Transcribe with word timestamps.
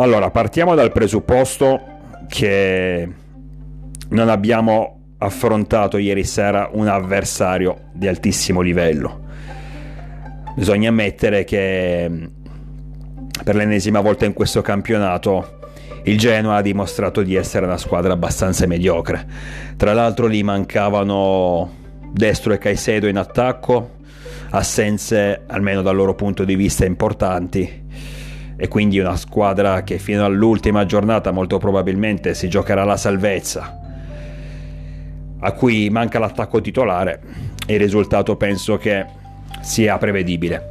Allora, 0.00 0.30
partiamo 0.30 0.74
dal 0.74 0.92
presupposto 0.92 1.78
che 2.26 3.06
non 4.08 4.30
abbiamo 4.30 4.98
affrontato 5.18 5.98
ieri 5.98 6.24
sera 6.24 6.70
un 6.72 6.88
avversario 6.88 7.90
di 7.92 8.08
altissimo 8.08 8.62
livello. 8.62 9.20
Bisogna 10.56 10.88
ammettere 10.88 11.44
che 11.44 12.30
per 13.44 13.54
l'ennesima 13.54 14.00
volta 14.00 14.24
in 14.24 14.32
questo 14.32 14.62
campionato 14.62 15.58
il 16.04 16.16
Genoa 16.16 16.56
ha 16.56 16.62
dimostrato 16.62 17.20
di 17.20 17.34
essere 17.34 17.66
una 17.66 17.76
squadra 17.76 18.14
abbastanza 18.14 18.66
mediocre. 18.66 19.26
Tra 19.76 19.92
l'altro 19.92 20.26
lì 20.26 20.42
mancavano 20.42 21.76
Destro 22.10 22.54
e 22.54 22.58
Caicedo 22.58 23.06
in 23.06 23.18
attacco, 23.18 23.96
assenze 24.52 25.42
almeno 25.46 25.82
dal 25.82 25.94
loro 25.94 26.14
punto 26.14 26.44
di 26.44 26.56
vista 26.56 26.86
importanti 26.86 28.18
e 28.62 28.68
quindi 28.68 28.98
una 28.98 29.16
squadra 29.16 29.82
che 29.84 29.98
fino 29.98 30.22
all'ultima 30.22 30.84
giornata 30.84 31.30
molto 31.30 31.56
probabilmente 31.56 32.34
si 32.34 32.46
giocherà 32.46 32.84
la 32.84 32.98
salvezza 32.98 33.80
a 35.38 35.52
cui 35.52 35.88
manca 35.88 36.18
l'attacco 36.18 36.60
titolare 36.60 37.22
il 37.64 37.78
risultato 37.78 38.36
penso 38.36 38.76
che 38.76 39.06
sia 39.62 39.96
prevedibile. 39.96 40.68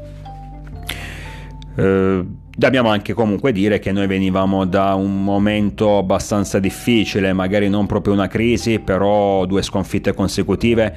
Eh, 1.75 2.25
dobbiamo 2.59 2.90
anche 2.90 3.13
comunque 3.13 3.54
dire 3.54 3.80
che 3.80 3.94
noi 3.94 4.05
venivamo 4.05 4.66
da 4.66 4.94
un 4.94 5.23
momento 5.23 5.98
abbastanza 5.98 6.59
difficile, 6.59 7.32
magari 7.32 7.70
non 7.70 7.85
proprio 7.85 8.12
una 8.12 8.27
crisi, 8.27 8.80
però 8.80 9.46
due 9.46 9.62
sconfitte 9.62 10.13
consecutive 10.13 10.93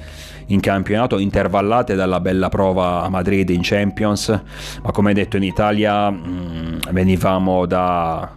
in 0.47 0.59
campionato 0.59 1.21
intervallate 1.21 1.95
dalla 1.95 2.19
bella 2.19 2.49
prova 2.49 3.05
a 3.05 3.09
Madrid 3.09 3.49
in 3.51 3.61
Champions, 3.63 4.29
ma 4.83 4.91
come 4.91 5.15
detto 5.15 5.37
in 5.37 5.45
Italia 5.45 6.11
mh, 6.11 6.27
mm, 6.27 6.79
venivamo 6.91 7.65
da 7.65 8.29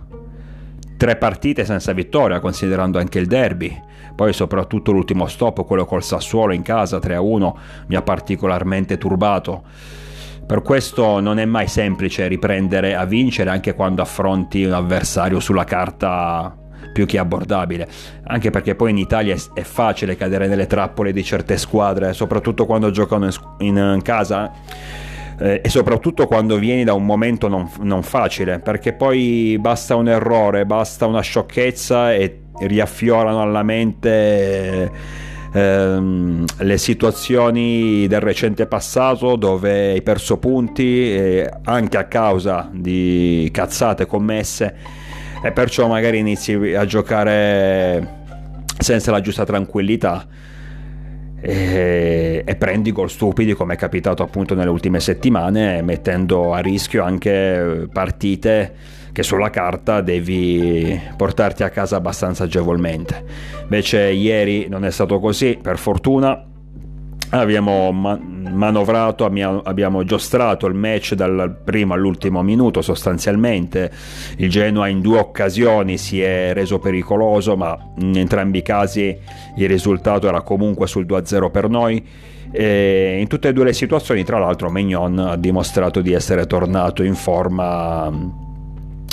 tre 0.96 1.16
partite 1.16 1.66
senza 1.66 1.94
vittoria, 1.94 2.40
considerando 2.40 3.00
anche 3.00 3.18
il 3.18 3.26
derby. 3.26 3.76
Poi 4.16 4.34
soprattutto 4.34 4.92
l'ultimo 4.92 5.26
stop, 5.26 5.66
quello 5.66 5.86
col 5.86 6.04
Sassuolo 6.04 6.54
in 6.54 6.62
casa 6.62 7.00
3-1, 7.00 7.54
mi 7.88 7.96
ha 7.96 8.04
particolarmente 8.04 9.00
turbato. 9.00 9.64
Per 10.46 10.62
questo 10.62 11.20
non 11.20 11.40
è 11.40 11.46
mai 11.46 11.68
semplice 11.68 12.28
riprendere 12.28 12.96
a 12.96 13.06
vincere 13.06 13.50
anche 13.50 13.74
quando 13.74 14.04
affronti 14.04 14.64
un 14.64 14.74
avversario 14.74 15.40
sulla 15.40 15.64
carta 15.64 16.56
più 16.94 17.08
che 17.08 17.18
abbordabile, 17.18 17.88
anche 18.26 18.52
perché 18.52 18.76
poi 18.76 18.92
in 18.92 19.00
Italia 19.00 19.36
è 19.54 19.62
facile 19.62 20.16
cadere 20.16 20.48
nelle 20.48 20.68
trappole 20.68 21.12
di 21.12 21.24
certe 21.24 21.58
squadre, 21.58 22.14
soprattutto 22.14 22.66
quando 22.68 22.92
giocano 22.92 23.28
in, 23.58 24.00
casa 24.04 24.52
eh, 25.40 25.62
e 25.64 25.70
soprattutto 25.70 26.28
quando 26.28 26.58
vieni 26.58 26.84
da 26.84 26.94
un 26.94 27.06
momento 27.06 27.48
non, 27.48 27.68
non 27.80 28.04
facile, 28.04 28.60
perché 28.60 28.94
poi 28.94 29.58
basta 29.60 29.96
un 29.96 30.08
errore, 30.08 30.66
basta 30.66 31.08
una 31.08 31.22
sciocchezza 31.22 32.14
e 32.14 32.44
riaffiorano 32.60 33.42
alla 33.42 33.64
mente 33.64 34.92
ehm, 35.56 36.46
le 36.60 36.78
situazioni 36.78 38.08
del 38.08 38.20
recente 38.20 38.68
passato 38.68 39.36
dove 39.38 39.92
hai 39.92 40.02
perso 40.02 40.38
punti 40.38 41.14
eh, 41.16 41.50
anche 41.64 41.98
a 41.98 42.06
causa 42.06 42.70
di 42.72 43.50
cazzate 43.52 44.06
commesse 44.06 44.76
e 45.42 45.52
perciò 45.52 45.88
magari 45.88 46.18
inizi 46.18 46.54
a 46.54 46.86
giocare 46.86 48.24
senza 48.78 49.12
la 49.12 49.22
giusta 49.22 49.46
tranquillità 49.46 50.28
e, 51.40 52.44
e, 52.44 52.56
prendi 52.56 52.92
gol 52.92 53.10
stupidi 53.10 53.54
come 53.54 53.76
è 53.76 53.78
capitato 53.78 54.24
appunto 54.24 54.56
nelle 54.56 54.70
ultime 54.70 55.00
settimane 55.00 55.82
mettendo 55.82 56.54
a 56.54 56.60
rischio 56.60 57.04
anche 57.04 57.88
partite 57.92 58.74
che 59.16 59.24
sulla 59.24 59.50
carta 59.50 60.02
devi 60.02 61.00
portarti 61.16 61.64
a 61.64 61.70
casa 61.70 61.96
abbastanza 61.96 62.44
agevolmente. 62.44 63.24
Invece 63.62 64.12
ieri 64.12 64.68
non 64.68 64.84
è 64.84 64.92
stato 64.92 65.22
così, 65.22 65.58
per 65.62 65.78
fortuna 65.78 66.48
abbiamo 67.30 67.94
manovrato, 67.94 69.24
abbiamo 69.24 70.04
giostrato 70.04 70.68
il 70.68 70.74
match 70.74 71.14
dal 71.14 71.62
primo 71.64 71.94
all'ultimo 71.94 72.44
minuto 72.44 72.82
sostanzialmente. 72.82 73.90
Il 74.36 74.50
Genoa 74.50 74.90
in 74.90 75.00
due 75.00 75.20
occasioni 75.20 75.98
si 75.98 76.22
è 76.22 76.52
reso 76.54 76.80
pericoloso, 76.80 77.56
ma 77.56 77.94
in 78.00 78.18
entrambi 78.18 78.58
i 78.58 78.64
casi 78.64 79.18
il 79.56 79.68
risultato 79.70 80.28
era 80.28 80.42
comunque 80.42 80.88
sul 80.88 81.06
2-0 81.06 81.50
per 81.52 81.70
noi. 81.70 82.06
E 82.52 83.18
in 83.18 83.28
tutte 83.28 83.48
e 83.48 83.54
due 83.54 83.64
le 83.64 83.74
situazioni, 83.74 84.26
tra 84.26 84.40
l'altro, 84.40 84.70
Mignon 84.70 85.18
ha 85.20 85.38
dimostrato 85.38 86.02
di 86.02 86.12
essere 86.12 86.46
tornato 86.48 87.02
in 87.02 87.16
forma 87.16 88.44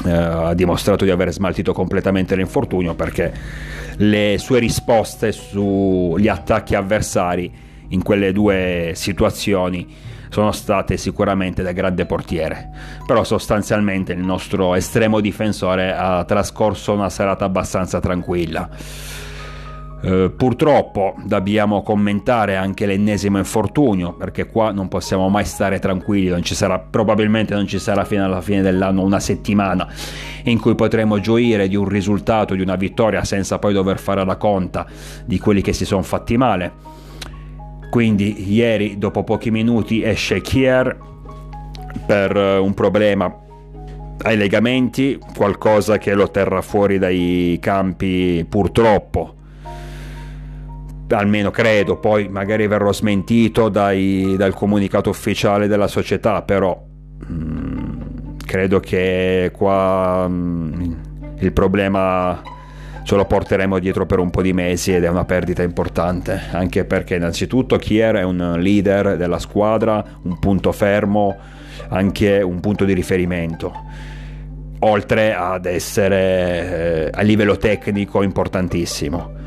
eh, 0.05 0.11
ha 0.11 0.55
dimostrato 0.55 1.05
di 1.05 1.11
aver 1.11 1.33
smaltito 1.33 1.73
completamente 1.73 2.35
l'infortunio 2.37 2.95
perché 2.95 3.33
le 3.97 4.37
sue 4.39 4.59
risposte 4.59 5.33
sugli 5.33 6.29
attacchi 6.29 6.75
avversari 6.75 7.53
in 7.89 8.03
quelle 8.03 8.33
due 8.33 8.93
situazioni 8.95 10.11
sono 10.29 10.51
state 10.51 10.97
sicuramente 10.97 11.63
da 11.63 11.73
grande 11.73 12.07
portiere. 12.07 12.71
Però 13.07 13.23
sostanzialmente 13.23 14.13
il 14.13 14.25
nostro 14.25 14.75
estremo 14.75 15.21
difensore 15.21 15.93
ha 15.93 16.25
trascorso 16.25 16.95
una 16.95 17.11
serata 17.11 17.45
abbastanza 17.45 18.01
tranquilla 18.01 18.69
eh, 20.05 20.33
purtroppo 20.37 21.15
dobbiamo 21.25 21.83
commentare 21.83 22.57
anche 22.57 22.87
l'ennesimo 22.87 23.39
infortunio 23.39 24.15
perché 24.15 24.47
qua 24.47 24.73
non 24.73 24.89
possiamo 24.89 25.29
mai 25.29 25.45
stare 25.45 25.79
tranquilli, 25.79 26.29
non 26.29 26.43
sarà, 26.43 26.81
probabilmente 26.81 27.55
non 27.55 27.69
ci 27.69 27.79
sarà 27.79 28.05
fino 28.05 28.25
alla 28.25 28.41
fine 28.41 28.63
dell'anno 28.63 29.03
una 29.03 29.21
settimana 29.21 29.87
in 30.45 30.59
cui 30.59 30.75
potremo 30.75 31.21
gioire 31.21 31.69
di 31.69 31.77
un 31.77 31.87
risultato, 31.87 32.57
di 32.57 32.63
una 32.63 32.75
vittoria 32.75 33.23
senza 33.23 33.61
poi 33.61 33.73
dover 33.73 34.01
fare 34.01 34.25
la 34.25 34.37
conta 34.37 34.87
di 35.25 35.39
quelli 35.39 35.61
che 35.61 35.73
si 35.73 35.85
sono 35.85 36.03
fatti 36.03 36.37
male. 36.37 36.91
Quindi 37.89 38.53
ieri 38.53 38.99
dopo 38.99 39.23
pochi 39.23 39.53
minuti 39.53 40.03
esce 40.03 40.41
Kier 40.41 40.99
per 42.07 42.37
eh, 42.37 42.57
un 42.57 42.75
problema 42.75 43.33
ai 44.25 44.37
legamenti, 44.37 45.19
qualcosa 45.37 45.99
che 45.99 46.15
lo 46.15 46.29
terrà 46.31 46.61
fuori 46.61 46.99
dai 46.99 47.59
campi 47.61 48.45
purtroppo 48.49 49.37
almeno 51.13 51.51
credo, 51.51 51.97
poi 51.97 52.29
magari 52.29 52.67
verrò 52.67 52.93
smentito 52.93 53.69
dai, 53.69 54.35
dal 54.37 54.55
comunicato 54.55 55.11
ufficiale 55.11 55.67
della 55.67 55.89
società, 55.89 56.43
però 56.43 56.81
mm, 57.31 58.37
credo 58.45 58.81
che 58.81 59.51
qua 59.55 60.27
mm, 60.29 60.93
il 61.39 61.53
problema 61.53 62.41
ce 63.05 63.17
lo 63.17 63.25
porteremo 63.25 63.79
dietro 63.79 64.07
per 64.07 64.19
un 64.19 64.31
po' 64.31 64.43
di 64.43 64.53
mesi 64.53 64.95
ed 64.95 65.05
è 65.05 65.09
una 65.09 65.25
perdita 65.25 65.63
importante, 65.63 66.41
anche 66.53 66.85
perché 66.85 67.17
innanzitutto 67.17 67.77
Kier 67.77 68.17
è 68.17 68.23
un 68.23 68.57
leader 68.59 69.17
della 69.17 69.39
squadra, 69.39 70.05
un 70.23 70.39
punto 70.39 70.73
fermo, 70.73 71.37
anche 71.89 72.41
un 72.43 72.61
punto 72.61 72.85
di 72.85 72.93
riferimento, 72.93 73.73
oltre 74.81 75.35
ad 75.35 75.67
essere 75.67 77.07
eh, 77.07 77.11
a 77.13 77.23
livello 77.23 77.57
tecnico 77.57 78.23
importantissimo 78.23 79.41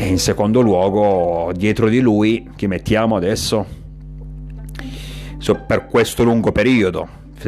e 0.00 0.06
in 0.06 0.18
secondo 0.18 0.62
luogo, 0.62 1.52
dietro 1.54 1.90
di 1.90 2.00
lui, 2.00 2.48
chi 2.56 2.66
mettiamo 2.66 3.16
adesso? 3.16 3.66
So, 5.36 5.64
per 5.66 5.88
questo 5.88 6.24
lungo 6.24 6.52
periodo. 6.52 7.06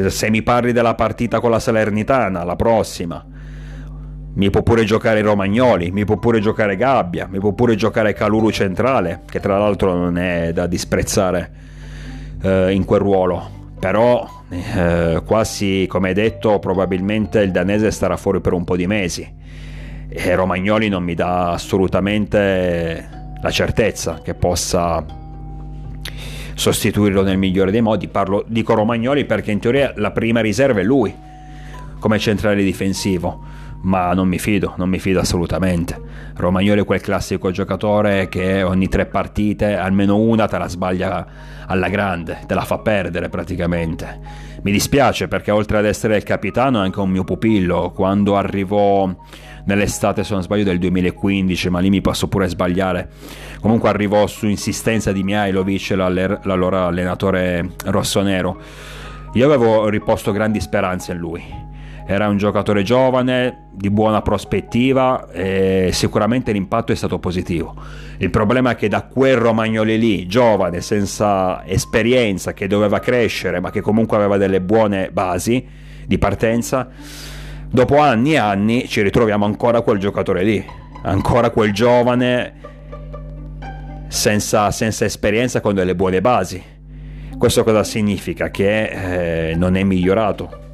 Se 0.09 0.29
mi 0.29 0.43
parli 0.43 0.73
della 0.73 0.95
partita 0.95 1.41
con 1.41 1.51
la 1.51 1.59
Salernitana, 1.59 2.45
la 2.45 2.55
prossima, 2.55 3.25
mi 4.35 4.51
può 4.51 4.63
pure 4.63 4.85
giocare 4.85 5.23
Romagnoli, 5.23 5.91
mi 5.93 6.05
può 6.05 6.19
pure 6.19 6.41
giocare 6.41 6.77
Gabbia, 6.77 7.27
mi 7.27 7.39
può 7.39 7.53
pure 7.53 7.75
giocare 7.75 8.13
Calulu 8.13 8.51
centrale, 8.51 9.23
che 9.31 9.41
tra 9.41 9.57
l'altro 9.57 9.95
non 9.95 10.19
è 10.19 10.53
da 10.53 10.67
disprezzare 10.67 11.53
eh, 12.43 12.71
in 12.73 12.85
quel 12.85 13.01
ruolo. 13.01 13.71
Però 13.81 14.29
eh, 14.51 15.23
quasi, 15.25 15.87
come 15.89 16.09
hai 16.09 16.15
detto, 16.15 16.59
probabilmente 16.59 17.41
il 17.41 17.51
danese 17.51 17.91
starà 17.91 18.19
fuori 18.19 18.43
per 18.43 18.53
un 18.53 18.65
po' 18.65 18.77
di 18.77 18.87
mesi 18.87 19.41
e 20.15 20.35
Romagnoli 20.35 20.89
non 20.89 21.03
mi 21.03 21.15
dà 21.15 21.53
assolutamente 21.53 23.09
la 23.41 23.51
certezza 23.51 24.21
che 24.23 24.35
possa 24.35 25.05
sostituirlo 26.55 27.23
nel 27.23 27.39
migliore 27.39 27.71
dei 27.71 27.81
modi. 27.81 28.09
Parlo, 28.09 28.45
dico 28.47 28.75
Romagnoli 28.75 29.25
perché 29.25 29.51
in 29.51 29.59
teoria 29.59 29.93
la 29.97 30.11
prima 30.11 30.41
riserva 30.41 30.81
è 30.81 30.85
lui 30.85 31.15
come 31.99 32.19
centrale 32.19 32.63
difensivo, 32.63 33.41
ma 33.83 34.13
non 34.13 34.29
mi 34.29 34.39
fido, 34.39 34.75
non 34.77 34.89
mi 34.89 34.99
fido 34.99 35.21
assolutamente. 35.21 36.01
Romagnoli 36.35 36.81
è 36.81 36.85
quel 36.85 37.01
classico 37.01 37.51
giocatore 37.51 38.29
che 38.29 38.63
ogni 38.63 38.89
tre 38.89 39.07
partite, 39.07 39.77
almeno 39.77 40.19
una, 40.19 40.47
te 40.47 40.59
la 40.59 40.69
sbaglia 40.69 41.27
alla 41.67 41.89
grande, 41.89 42.41
te 42.47 42.55
la 42.55 42.65
fa 42.65 42.79
perdere 42.79 43.29
praticamente. 43.29 44.51
Mi 44.63 44.73
dispiace 44.73 45.27
perché 45.29 45.51
oltre 45.51 45.79
ad 45.79 45.85
essere 45.85 46.17
il 46.17 46.23
capitano 46.23 46.81
è 46.81 46.85
anche 46.85 47.01
un 47.01 47.11
mio 47.11 47.25
pupillo. 47.25 47.91
Quando 47.91 48.37
arrivò 48.37 49.13
nell'estate 49.65 50.25
se 50.25 50.33
non 50.33 50.43
sbaglio 50.43 50.65
del 50.65 50.79
2015 50.79 51.71
ma 51.71 51.81
lì 51.81 51.91
mi 51.91 52.01
posso 52.01 52.29
pure 52.29 52.49
sbagliare. 52.49 53.09
Comunque 53.61 53.89
arrivò 53.89 54.27
su 54.27 54.47
insistenza 54.47 55.13
di 55.13 55.23
Mihailovic 55.23 55.91
l'allora 55.91 56.87
allenatore 56.87 57.71
rossonero. 57.85 58.61
Io 59.35 59.47
avevo 59.47 59.89
riposto 59.89 60.33
grandi 60.33 60.61
speranze 60.61 61.13
in 61.13 61.19
lui. 61.19 61.71
Era 62.05 62.29
un 62.29 62.37
giocatore 62.37 62.83
giovane, 62.83 63.69
di 63.73 63.89
buona 63.89 64.21
prospettiva 64.23 65.31
e 65.31 65.91
sicuramente 65.93 66.51
l'impatto 66.51 66.91
è 66.93 66.97
stato 66.97 67.21
positivo. 67.21 67.75
Il 68.19 68.29
problema 68.29 68.73
è 68.73 68.75
che 68.75 68.89
da 68.89 69.03
quel 69.03 69.37
Romagnoli 69.37 69.99
lì, 69.99 70.27
giovane, 70.27 70.81
senza 70.81 71.65
esperienza, 71.65 72.53
che 72.53 72.67
doveva 72.67 72.99
crescere 72.99 73.61
ma 73.61 73.71
che 73.71 73.81
comunque 73.81 74.17
aveva 74.17 74.37
delle 74.37 74.61
buone 74.61 75.11
basi 75.13 75.65
di 76.05 76.19
partenza, 76.19 76.89
dopo 77.73 77.97
anni 77.97 78.35
e 78.35 78.37
anni 78.37 78.87
ci 78.87 79.01
ritroviamo 79.01 79.47
ancora 79.47 79.81
quel 79.81 79.99
giocatore 79.99 80.45
lì, 80.45 80.65
ancora 81.03 81.51
quel 81.51 81.73
giovane 81.73 82.61
senza, 84.09 84.71
senza 84.71 85.07
esperienza 85.07 85.61
con 85.61 85.75
delle 85.75 85.97
buone 85.97 86.21
basi. 86.21 86.63
Questo 87.37 87.65
cosa 87.65 87.83
significa? 87.83 88.51
Che 88.51 89.51
eh, 89.51 89.55
non 89.57 89.77
è 89.77 89.83
migliorato 89.83 90.72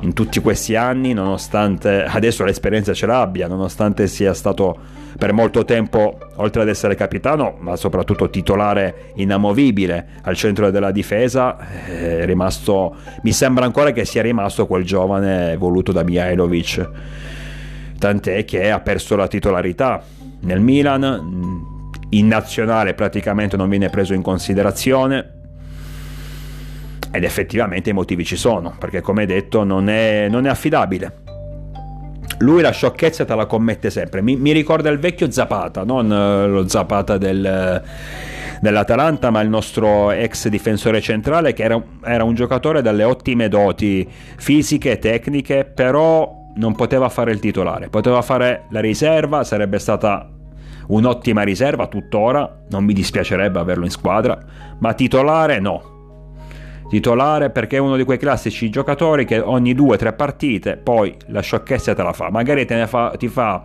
in 0.00 0.12
tutti 0.14 0.40
questi 0.40 0.76
anni, 0.76 1.12
nonostante 1.12 2.04
adesso 2.04 2.44
l'esperienza 2.44 2.94
ce 2.94 3.06
l'abbia, 3.06 3.46
nonostante 3.48 4.06
sia 4.06 4.32
stato 4.32 4.76
per 5.18 5.32
molto 5.32 5.64
tempo, 5.64 6.18
oltre 6.36 6.62
ad 6.62 6.68
essere 6.68 6.94
capitano, 6.94 7.56
ma 7.58 7.76
soprattutto 7.76 8.30
titolare 8.30 9.12
inamovibile 9.16 10.06
al 10.22 10.36
centro 10.36 10.70
della 10.70 10.90
difesa, 10.90 11.58
è 11.58 12.24
rimasto, 12.24 12.96
mi 13.22 13.32
sembra 13.32 13.64
ancora 13.64 13.92
che 13.92 14.04
sia 14.04 14.22
rimasto 14.22 14.66
quel 14.66 14.84
giovane 14.84 15.56
voluto 15.56 15.92
da 15.92 16.02
Mihailovic, 16.02 16.90
tant'è 17.98 18.44
che 18.44 18.70
ha 18.70 18.80
perso 18.80 19.16
la 19.16 19.28
titolarità 19.28 20.02
nel 20.40 20.60
Milan, 20.60 21.68
in 22.10 22.26
nazionale 22.26 22.94
praticamente 22.94 23.56
non 23.56 23.68
viene 23.68 23.90
preso 23.90 24.14
in 24.14 24.22
considerazione 24.22 25.39
ed 27.10 27.24
effettivamente 27.24 27.90
i 27.90 27.92
motivi 27.92 28.24
ci 28.24 28.36
sono, 28.36 28.74
perché 28.78 29.00
come 29.00 29.26
detto 29.26 29.64
non 29.64 29.88
è, 29.88 30.28
non 30.28 30.46
è 30.46 30.48
affidabile. 30.48 31.22
Lui 32.38 32.62
la 32.62 32.70
sciocchezza 32.70 33.24
te 33.24 33.34
la 33.34 33.46
commette 33.46 33.90
sempre. 33.90 34.22
Mi, 34.22 34.36
mi 34.36 34.52
ricorda 34.52 34.88
il 34.88 34.98
vecchio 34.98 35.30
Zapata, 35.30 35.84
non 35.84 36.10
eh, 36.10 36.46
lo 36.46 36.68
Zapata 36.68 37.18
del, 37.18 37.82
dell'Atalanta, 38.60 39.30
ma 39.30 39.40
il 39.40 39.48
nostro 39.48 40.10
ex 40.10 40.48
difensore 40.48 41.00
centrale, 41.00 41.52
che 41.52 41.64
era, 41.64 41.82
era 42.02 42.24
un 42.24 42.34
giocatore 42.34 42.80
dalle 42.80 43.04
ottime 43.04 43.48
doti 43.48 44.08
fisiche 44.36 44.92
e 44.92 44.98
tecniche, 44.98 45.64
però 45.64 46.38
non 46.54 46.74
poteva 46.74 47.08
fare 47.08 47.32
il 47.32 47.40
titolare, 47.40 47.88
poteva 47.88 48.22
fare 48.22 48.64
la 48.70 48.80
riserva, 48.80 49.44
sarebbe 49.44 49.78
stata 49.78 50.28
un'ottima 50.88 51.42
riserva 51.42 51.86
tuttora, 51.86 52.62
non 52.70 52.84
mi 52.84 52.92
dispiacerebbe 52.92 53.58
averlo 53.58 53.84
in 53.84 53.90
squadra, 53.90 54.38
ma 54.78 54.94
titolare 54.94 55.60
no 55.60 55.89
titolare 56.90 57.50
perché 57.50 57.76
è 57.76 57.80
uno 57.80 57.96
di 57.96 58.02
quei 58.02 58.18
classici 58.18 58.68
giocatori 58.68 59.24
che 59.24 59.38
ogni 59.38 59.74
due 59.74 59.94
o 59.94 59.96
tre 59.96 60.12
partite 60.12 60.76
poi 60.76 61.14
la 61.28 61.40
sciocchezza 61.40 61.94
te 61.94 62.02
la 62.02 62.12
fa. 62.12 62.30
Magari 62.30 62.66
te 62.66 62.74
ne 62.74 62.88
fa, 62.88 63.14
ti 63.16 63.28
fa 63.28 63.62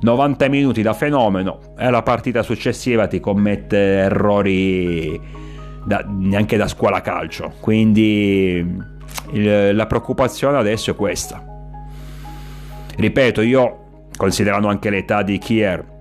90 0.00 0.48
minuti 0.48 0.80
da 0.80 0.94
fenomeno 0.94 1.74
e 1.76 1.90
la 1.90 2.02
partita 2.02 2.42
successiva 2.42 3.08
ti 3.08 3.18
commette 3.18 3.76
errori 3.76 5.20
da, 5.84 6.04
neanche 6.06 6.56
da 6.56 6.68
scuola 6.68 7.00
calcio. 7.00 7.52
Quindi 7.60 8.64
il, 9.32 9.74
la 9.74 9.86
preoccupazione 9.86 10.56
adesso 10.56 10.92
è 10.92 10.94
questa. 10.94 11.44
Ripeto, 12.96 13.40
io 13.42 14.06
considerando 14.16 14.68
anche 14.68 14.88
l'età 14.88 15.22
di 15.22 15.36
Kier 15.38 15.91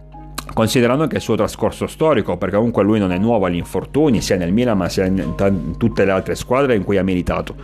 considerando 0.53 1.03
anche 1.03 1.17
il 1.17 1.21
suo 1.21 1.35
trascorso 1.35 1.87
storico, 1.87 2.37
perché 2.37 2.55
comunque 2.55 2.83
lui 2.83 2.99
non 2.99 3.11
è 3.11 3.17
nuovo 3.17 3.45
agli 3.45 3.55
infortuni, 3.55 4.21
sia 4.21 4.37
nel 4.37 4.51
Milan 4.51 4.77
ma 4.77 4.89
sia 4.89 5.05
in, 5.05 5.33
t- 5.35 5.77
tutte 5.77 6.05
le 6.05 6.11
altre 6.11 6.35
squadre 6.35 6.75
in 6.75 6.83
cui 6.83 6.97
ha 6.97 7.03
militato. 7.03 7.55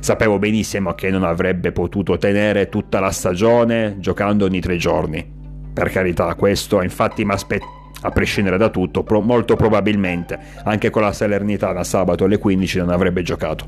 Sapevo 0.00 0.38
benissimo 0.38 0.94
che 0.94 1.10
non 1.10 1.22
avrebbe 1.22 1.70
potuto 1.70 2.18
tenere 2.18 2.68
tutta 2.68 2.98
la 2.98 3.10
stagione 3.10 3.96
giocando 3.98 4.44
ogni 4.44 4.60
tre 4.60 4.76
giorni. 4.76 5.24
Per 5.72 5.90
carità, 5.90 6.34
questo 6.34 6.82
infatti 6.82 7.24
mi 7.24 7.32
aspetto 7.32 7.80
a 8.02 8.10
prescindere 8.10 8.56
da 8.56 8.68
tutto, 8.68 9.04
pro- 9.04 9.20
molto 9.20 9.54
probabilmente 9.54 10.38
anche 10.64 10.90
con 10.90 11.02
la 11.02 11.12
Salernitana 11.12 11.84
sabato 11.84 12.24
alle 12.24 12.38
15 12.38 12.78
non 12.78 12.90
avrebbe 12.90 13.22
giocato 13.22 13.66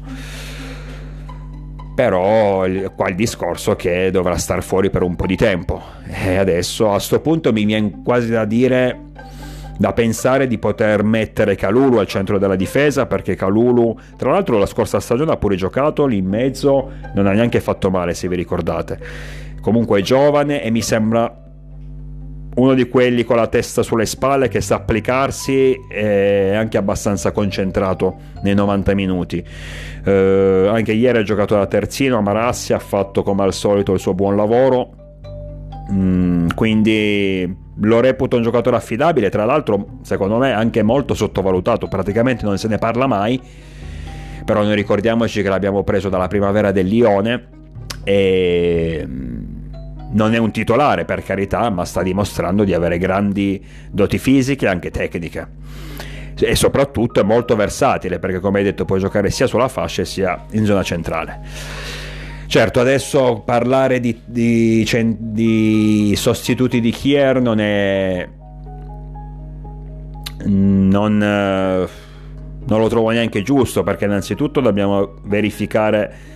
però 1.94 2.64
qua 2.94 3.08
il 3.08 3.14
discorso 3.14 3.76
che 3.76 4.11
dovrà 4.11 4.37
star 4.37 4.62
fuori 4.62 4.91
per 4.91 5.02
un 5.02 5.14
po' 5.14 5.26
di 5.26 5.37
tempo. 5.37 5.81
E 6.06 6.37
adesso 6.37 6.88
a 6.88 6.94
questo 6.94 7.20
punto 7.20 7.52
mi 7.52 7.64
viene 7.64 8.02
quasi 8.02 8.31
da 8.31 8.44
dire 8.44 9.12
da 9.76 9.93
pensare 9.93 10.46
di 10.46 10.58
poter 10.58 11.02
mettere 11.02 11.56
Calulu 11.56 11.99
al 11.99 12.06
centro 12.06 12.38
della 12.38 12.55
difesa 12.55 13.06
perché 13.06 13.35
Calulu 13.35 13.99
tra 14.17 14.31
l'altro 14.31 14.56
la 14.56 14.67
scorsa 14.67 15.00
stagione 15.00 15.32
ha 15.32 15.37
pure 15.37 15.56
giocato 15.56 16.06
lì 16.06 16.19
in 16.19 16.26
mezzo 16.26 16.93
non 17.14 17.26
ha 17.26 17.32
neanche 17.32 17.61
fatto 17.61 17.91
male 17.91 18.14
se 18.14 18.29
vi 18.29 18.37
ricordate. 18.37 18.99
Comunque 19.61 20.00
è 20.00 20.02
giovane 20.02 20.62
e 20.62 20.70
mi 20.70 20.82
sembra 20.82 21.44
uno 22.55 22.75
di 22.75 22.89
quelli 22.89 23.25
con 23.25 23.37
la 23.37 23.49
testa 23.49 23.83
sulle 23.83 24.06
spalle 24.06 24.49
che 24.49 24.61
sa 24.61 24.77
applicarsi 24.77 25.77
e 25.89 26.55
anche 26.55 26.77
abbastanza 26.77 27.33
concentrato 27.33 28.17
nei 28.43 28.55
90 28.55 28.95
minuti. 28.95 29.45
Eh, 30.05 30.67
anche 30.71 30.93
ieri 30.93 31.19
ha 31.19 31.23
giocato 31.23 31.55
da 31.55 31.67
terzino, 31.67 32.21
Marassi 32.21 32.73
ha 32.73 32.79
fatto 32.79 33.23
come 33.23 33.43
al 33.43 33.53
solito 33.53 33.93
il 33.93 33.99
suo 33.99 34.15
buon 34.15 34.37
lavoro. 34.37 35.03
Mm, 35.93 36.49
quindi 36.55 37.62
lo 37.81 38.01
reputo 38.01 38.37
un 38.37 38.43
giocatore 38.43 38.77
affidabile, 38.77 39.31
tra 39.31 39.45
l'altro 39.45 39.99
secondo 40.03 40.39
me 40.39 40.53
anche 40.53 40.83
molto 40.83 41.15
sottovalutato, 41.15 41.89
praticamente 41.89 42.45
non 42.45 42.56
se 42.56 42.69
ne 42.69 42.79
parla 42.79 43.06
mai, 43.06 43.41
però 44.45 44.62
noi 44.62 44.77
ricordiamoci 44.77 45.43
che 45.43 45.49
l'abbiamo 45.49 45.83
preso 45.83 46.09
dalla 46.09 46.29
primavera 46.29 46.71
del 46.71 46.87
Lione 46.87 47.49
e 48.05 49.06
non 50.14 50.34
è 50.34 50.38
un 50.38 50.50
titolare 50.50 51.05
per 51.05 51.22
carità, 51.22 51.70
ma 51.70 51.84
sta 51.84 52.02
dimostrando 52.02 52.64
di 52.64 52.75
avere 52.75 52.99
grandi 52.99 53.62
doti 53.90 54.19
fisiche 54.19 54.66
e 54.66 54.69
anche 54.69 54.90
tecniche. 54.90 55.62
E 56.37 56.56
soprattutto 56.56 57.20
è 57.20 57.22
molto 57.22 57.55
versatile 57.55 58.19
perché, 58.19 58.40
come 58.40 58.58
hai 58.58 58.64
detto, 58.64 58.84
può 58.84 58.96
giocare 58.96 59.31
sia 59.31 59.46
sulla 59.46 59.69
fascia 59.69 60.05
sia 60.05 60.44
in 60.52 60.64
zona 60.64 60.82
centrale. 60.82 61.40
Certo, 62.46 62.81
adesso 62.81 63.43
parlare 63.44 64.00
di, 64.00 64.20
di, 64.25 64.87
di 65.19 66.14
sostituti 66.17 66.81
di 66.81 66.90
Kier 66.90 67.40
non 67.40 67.60
è. 67.60 68.29
Non, 70.46 71.17
non 71.19 72.81
lo 72.81 72.89
trovo 72.89 73.10
neanche 73.10 73.43
giusto 73.43 73.82
perché, 73.82 74.05
innanzitutto, 74.05 74.60
dobbiamo 74.60 75.15
verificare 75.24 76.33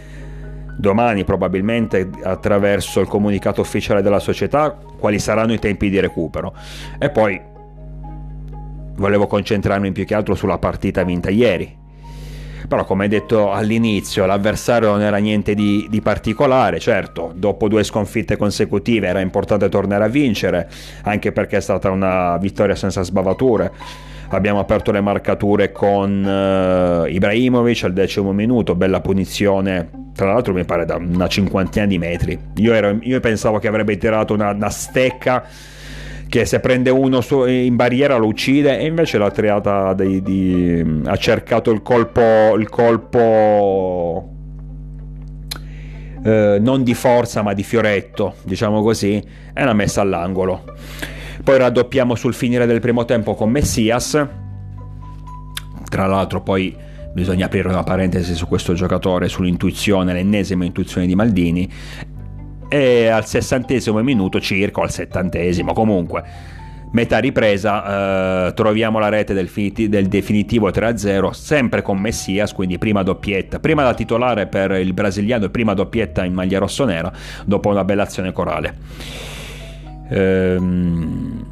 domani 0.78 1.24
probabilmente 1.24 2.08
attraverso 2.22 3.00
il 3.00 3.08
comunicato 3.08 3.60
ufficiale 3.60 4.00
della 4.00 4.20
società 4.20 4.70
quali 4.70 5.18
saranno 5.18 5.52
i 5.52 5.58
tempi 5.58 5.90
di 5.90 6.00
recupero. 6.00 6.54
E 6.98 7.10
poi 7.10 7.40
volevo 8.96 9.26
concentrarmi 9.26 9.92
più 9.92 10.04
che 10.04 10.14
altro 10.14 10.34
sulla 10.34 10.58
partita 10.58 11.02
vinta 11.02 11.30
ieri 11.30 11.77
però 12.68 12.84
come 12.84 13.08
detto 13.08 13.50
all'inizio 13.50 14.26
l'avversario 14.26 14.90
non 14.90 15.00
era 15.00 15.16
niente 15.16 15.54
di, 15.54 15.86
di, 15.88 16.02
particolare 16.02 16.78
certo 16.78 17.32
dopo 17.34 17.66
due 17.66 17.82
sconfitte 17.82 18.36
consecutive 18.36 19.06
era 19.06 19.20
importante 19.20 19.68
tornare 19.70 20.04
a 20.04 20.08
vincere 20.08 20.68
anche 21.02 21.32
perché 21.32 21.56
è 21.56 21.60
stata 21.60 21.90
una 21.90 22.36
vittoria 22.36 22.74
senza 22.74 23.02
sbavature 23.02 23.72
abbiamo 24.28 24.58
aperto 24.60 24.92
le 24.92 25.00
marcature 25.00 25.72
con 25.72 26.22
uh, 26.22 27.06
Ibrahimovic 27.06 27.84
al 27.84 27.94
decimo 27.94 28.32
minuto 28.32 28.74
bella 28.74 29.00
punizione 29.00 30.06
tra 30.18 30.32
l'altro 30.32 30.52
mi 30.52 30.64
pare 30.64 30.84
da 30.84 30.96
una 30.96 31.28
cinquantina 31.28 31.86
di 31.86 31.96
metri. 31.96 32.36
Io, 32.56 32.72
ero, 32.72 32.98
io 33.02 33.20
pensavo 33.20 33.60
che 33.60 33.68
avrebbe 33.68 33.96
tirato 33.98 34.34
una, 34.34 34.50
una 34.50 34.68
stecca 34.68 35.44
che 36.28 36.44
se 36.44 36.60
prende 36.60 36.90
uno 36.90 37.22
in 37.46 37.74
barriera 37.74 38.16
lo 38.16 38.26
uccide 38.26 38.78
e 38.78 38.86
invece 38.86 39.16
la 39.16 39.30
triata 39.30 39.94
di, 39.94 40.22
di, 40.22 41.00
ha 41.06 41.16
cercato 41.16 41.70
il 41.70 41.80
colpo, 41.80 42.54
il 42.56 42.68
colpo 42.68 44.28
eh, 46.22 46.58
non 46.60 46.82
di 46.82 46.94
forza 46.94 47.40
ma 47.40 47.54
di 47.54 47.62
fioretto, 47.62 48.34
diciamo 48.42 48.82
così, 48.82 49.22
e 49.54 49.64
l'ha 49.64 49.72
messa 49.72 50.02
all'angolo. 50.02 50.64
Poi 51.42 51.56
raddoppiamo 51.56 52.14
sul 52.14 52.34
finire 52.34 52.66
del 52.66 52.80
primo 52.80 53.06
tempo 53.06 53.34
con 53.34 53.50
Messias. 53.50 54.26
Tra 55.88 56.06
l'altro 56.06 56.42
poi 56.42 56.76
bisogna 57.14 57.46
aprire 57.46 57.68
una 57.68 57.84
parentesi 57.84 58.34
su 58.34 58.46
questo 58.46 58.74
giocatore, 58.74 59.28
sull'intuizione, 59.28 60.12
l'ennesima 60.12 60.66
intuizione 60.66 61.06
di 61.06 61.14
Maldini, 61.14 61.72
e 62.68 63.08
al 63.08 63.26
sessantesimo 63.26 64.02
minuto 64.02 64.40
circa, 64.40 64.82
al 64.82 64.90
settantesimo 64.90 65.72
comunque, 65.72 66.22
metà 66.92 67.18
ripresa 67.18 68.48
eh, 68.48 68.54
troviamo 68.54 68.98
la 68.98 69.08
rete 69.08 69.34
del, 69.34 69.48
finiti- 69.48 69.88
del 69.88 70.06
definitivo 70.06 70.68
3-0 70.68 71.30
sempre 71.30 71.82
con 71.82 71.98
Messias 71.98 72.52
quindi 72.52 72.78
prima 72.78 73.02
doppietta. 73.02 73.58
Prima 73.58 73.82
da 73.82 73.94
titolare 73.94 74.46
per 74.46 74.72
il 74.72 74.92
brasiliano 74.92 75.46
e 75.46 75.50
prima 75.50 75.74
doppietta 75.74 76.24
in 76.24 76.34
maglia 76.34 76.58
rossonera 76.58 77.12
dopo 77.44 77.68
una 77.68 77.84
bella 77.84 78.02
azione 78.02 78.32
corale. 78.32 78.76
Ehm, 80.10 81.44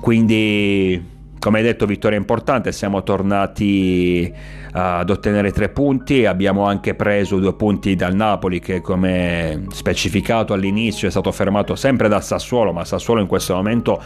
quindi 0.00 1.11
come 1.42 1.58
hai 1.58 1.64
detto, 1.64 1.86
vittoria 1.86 2.16
importante, 2.16 2.70
siamo 2.70 3.02
tornati 3.02 4.32
ad 4.74 5.10
ottenere 5.10 5.50
tre 5.50 5.70
punti, 5.70 6.24
abbiamo 6.24 6.66
anche 6.66 6.94
preso 6.94 7.40
due 7.40 7.54
punti 7.54 7.96
dal 7.96 8.14
Napoli 8.14 8.60
che 8.60 8.80
come 8.80 9.64
specificato 9.70 10.52
all'inizio 10.52 11.08
è 11.08 11.10
stato 11.10 11.32
fermato 11.32 11.74
sempre 11.74 12.06
dal 12.06 12.22
Sassuolo, 12.22 12.72
ma 12.72 12.84
Sassuolo 12.84 13.20
in 13.20 13.26
questo 13.26 13.56
momento 13.56 14.00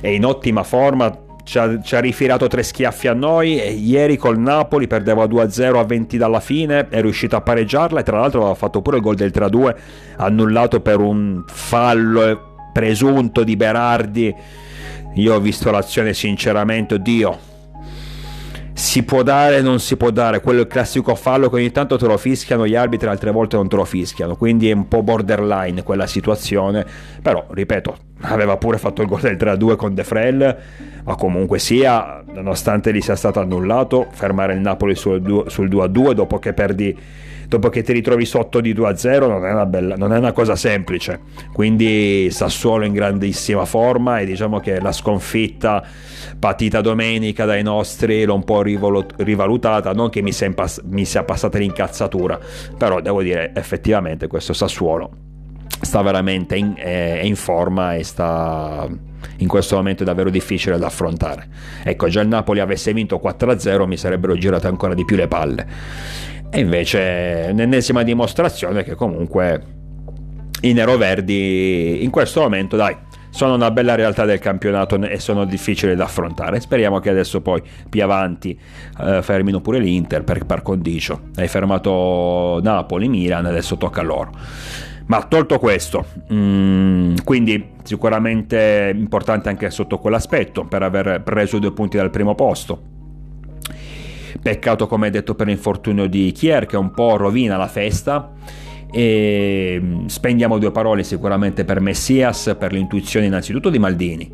è 0.00 0.06
in 0.06 0.24
ottima 0.24 0.62
forma, 0.62 1.12
ci 1.42 1.58
ha, 1.58 1.80
ci 1.82 1.96
ha, 1.96 1.98
rifilato 1.98 2.46
tre 2.46 2.62
schiaffi 2.62 3.08
a 3.08 3.14
noi. 3.14 3.60
E 3.60 3.72
ieri 3.72 4.16
col 4.16 4.38
Napoli 4.38 4.86
perdeva 4.86 5.24
2-0 5.24 5.76
a 5.78 5.82
20 5.82 6.16
dalla 6.16 6.40
fine, 6.40 6.86
è 6.88 7.00
riuscito 7.00 7.34
a 7.34 7.40
pareggiarla 7.40 7.98
e 7.98 8.02
tra 8.04 8.20
l'altro 8.20 8.42
aveva 8.42 8.54
fatto 8.54 8.80
pure 8.80 8.98
il 8.98 9.02
gol 9.02 9.16
del 9.16 9.32
3-2 9.34 9.74
annullato 10.18 10.80
per 10.80 11.00
un 11.00 11.42
fallo 11.48 12.54
presunto 12.72 13.42
di 13.42 13.56
Berardi 13.56 14.34
io 15.16 15.34
ho 15.34 15.40
visto 15.40 15.70
l'azione 15.70 16.14
sinceramente, 16.14 16.94
oddio. 16.94 17.54
Si 18.72 19.04
può 19.04 19.22
dare, 19.22 19.62
non 19.62 19.80
si 19.80 19.96
può 19.96 20.10
dare, 20.10 20.42
quello 20.42 20.60
è 20.60 20.62
il 20.62 20.68
classico 20.68 21.14
fallo 21.14 21.48
che 21.48 21.56
ogni 21.56 21.70
tanto 21.70 21.96
te 21.96 22.06
lo 22.06 22.18
fischiano 22.18 22.66
gli 22.66 22.74
arbitri, 22.74 23.08
altre 23.08 23.30
volte 23.30 23.56
non 23.56 23.68
te 23.68 23.76
lo 23.76 23.86
fischiano, 23.86 24.36
quindi 24.36 24.68
è 24.68 24.72
un 24.74 24.86
po' 24.86 25.02
borderline 25.02 25.82
quella 25.82 26.06
situazione, 26.06 26.84
però 27.22 27.46
ripeto, 27.48 27.96
aveva 28.22 28.58
pure 28.58 28.76
fatto 28.76 29.00
il 29.00 29.08
gol 29.08 29.20
del 29.20 29.36
3-2 29.36 29.76
con 29.76 29.94
De 29.94 30.04
Frel, 30.04 30.56
ma 31.04 31.14
comunque 31.14 31.58
sia, 31.58 32.22
nonostante 32.34 32.92
gli 32.92 33.00
sia 33.00 33.16
stato 33.16 33.40
annullato, 33.40 34.08
fermare 34.10 34.52
il 34.52 34.60
Napoli 34.60 34.94
sul 34.94 35.22
2-2 35.22 36.12
dopo 36.12 36.38
che 36.38 36.52
perdi 36.52 36.94
dopo 37.48 37.68
che 37.68 37.82
ti 37.82 37.92
ritrovi 37.92 38.24
sotto 38.24 38.60
di 38.60 38.74
2-0 38.74 39.28
non 39.28 39.46
è 39.46 39.52
una, 39.52 39.66
bella, 39.66 39.96
non 39.96 40.12
è 40.12 40.18
una 40.18 40.32
cosa 40.32 40.56
semplice. 40.56 41.20
Quindi 41.52 42.28
Sassuolo 42.30 42.84
in 42.84 42.92
grandissima 42.92 43.64
forma 43.64 44.20
e 44.20 44.26
diciamo 44.26 44.60
che 44.60 44.80
la 44.80 44.92
sconfitta 44.92 45.84
patita 46.38 46.80
domenica 46.80 47.44
dai 47.44 47.62
nostri 47.62 48.24
l'ho 48.24 48.34
un 48.34 48.44
po' 48.44 48.62
rivalutata, 48.62 49.92
non 49.92 50.10
che 50.10 50.22
mi 50.22 50.32
sia, 50.32 50.46
impass- 50.46 50.82
mi 50.84 51.04
sia 51.04 51.24
passata 51.24 51.58
l'incazzatura, 51.58 52.38
però 52.76 53.00
devo 53.00 53.22
dire 53.22 53.52
effettivamente 53.54 54.26
questo 54.26 54.52
Sassuolo 54.52 55.10
sta 55.80 56.00
veramente 56.02 56.56
in, 56.56 56.74
è, 56.76 57.20
in 57.22 57.36
forma 57.36 57.94
e 57.94 58.02
sta 58.02 58.88
in 59.38 59.48
questo 59.48 59.76
momento 59.76 60.02
è 60.02 60.06
davvero 60.06 60.30
difficile 60.30 60.78
da 60.78 60.86
affrontare. 60.86 61.48
Ecco, 61.82 62.08
già 62.08 62.20
il 62.20 62.28
Napoli 62.28 62.60
avesse 62.60 62.92
vinto 62.92 63.20
4-0 63.22 63.86
mi 63.86 63.96
sarebbero 63.96 64.36
girate 64.36 64.66
ancora 64.66 64.94
di 64.94 65.04
più 65.04 65.16
le 65.16 65.28
palle. 65.28 65.66
E 66.50 66.60
invece 66.60 67.52
l'ennesima 67.52 68.02
dimostrazione 68.02 68.82
che 68.82 68.94
comunque 68.94 69.74
i 70.62 70.72
neroverdi 70.72 72.02
in 72.02 72.10
questo 72.10 72.40
momento, 72.40 72.76
dai, 72.76 72.96
sono 73.30 73.54
una 73.54 73.70
bella 73.70 73.94
realtà 73.94 74.24
del 74.24 74.38
campionato 74.38 75.00
e 75.02 75.20
sono 75.20 75.44
difficili 75.44 75.94
da 75.94 76.04
affrontare. 76.04 76.58
Speriamo 76.58 77.00
che 77.00 77.10
adesso 77.10 77.42
poi 77.42 77.62
più 77.88 78.02
avanti 78.02 78.58
eh, 78.98 79.20
fermino 79.20 79.60
pure 79.60 79.78
l'Inter 79.78 80.24
per 80.24 80.46
par 80.46 80.62
condicio. 80.62 81.28
Hai 81.36 81.46
fermato 81.46 82.60
Napoli, 82.62 83.08
Milan, 83.08 83.44
adesso 83.44 83.76
tocca 83.76 84.00
a 84.00 84.04
loro. 84.04 84.30
Ma 85.08 85.22
tolto 85.22 85.58
questo, 85.58 86.06
mm, 86.32 87.16
quindi 87.22 87.72
sicuramente 87.82 88.90
importante 88.92 89.50
anche 89.50 89.70
sotto 89.70 89.98
quell'aspetto 89.98 90.64
per 90.64 90.82
aver 90.82 91.20
preso 91.22 91.58
due 91.58 91.72
punti 91.72 91.98
dal 91.98 92.10
primo 92.10 92.34
posto 92.34 92.94
Peccato, 94.40 94.86
come 94.86 95.10
detto, 95.10 95.34
per 95.34 95.46
l'infortunio 95.46 96.06
di 96.06 96.32
Kier 96.32 96.66
che 96.66 96.76
un 96.76 96.90
po' 96.90 97.16
rovina 97.16 97.56
la 97.56 97.68
festa. 97.68 98.32
E 98.90 99.78
mm, 99.80 100.06
spendiamo 100.06 100.58
due 100.58 100.70
parole 100.70 101.02
sicuramente 101.02 101.64
per 101.64 101.80
Messias, 101.80 102.54
per 102.58 102.72
l'intuizione 102.72 103.26
innanzitutto 103.26 103.70
di 103.70 103.78
Maldini. 103.78 104.30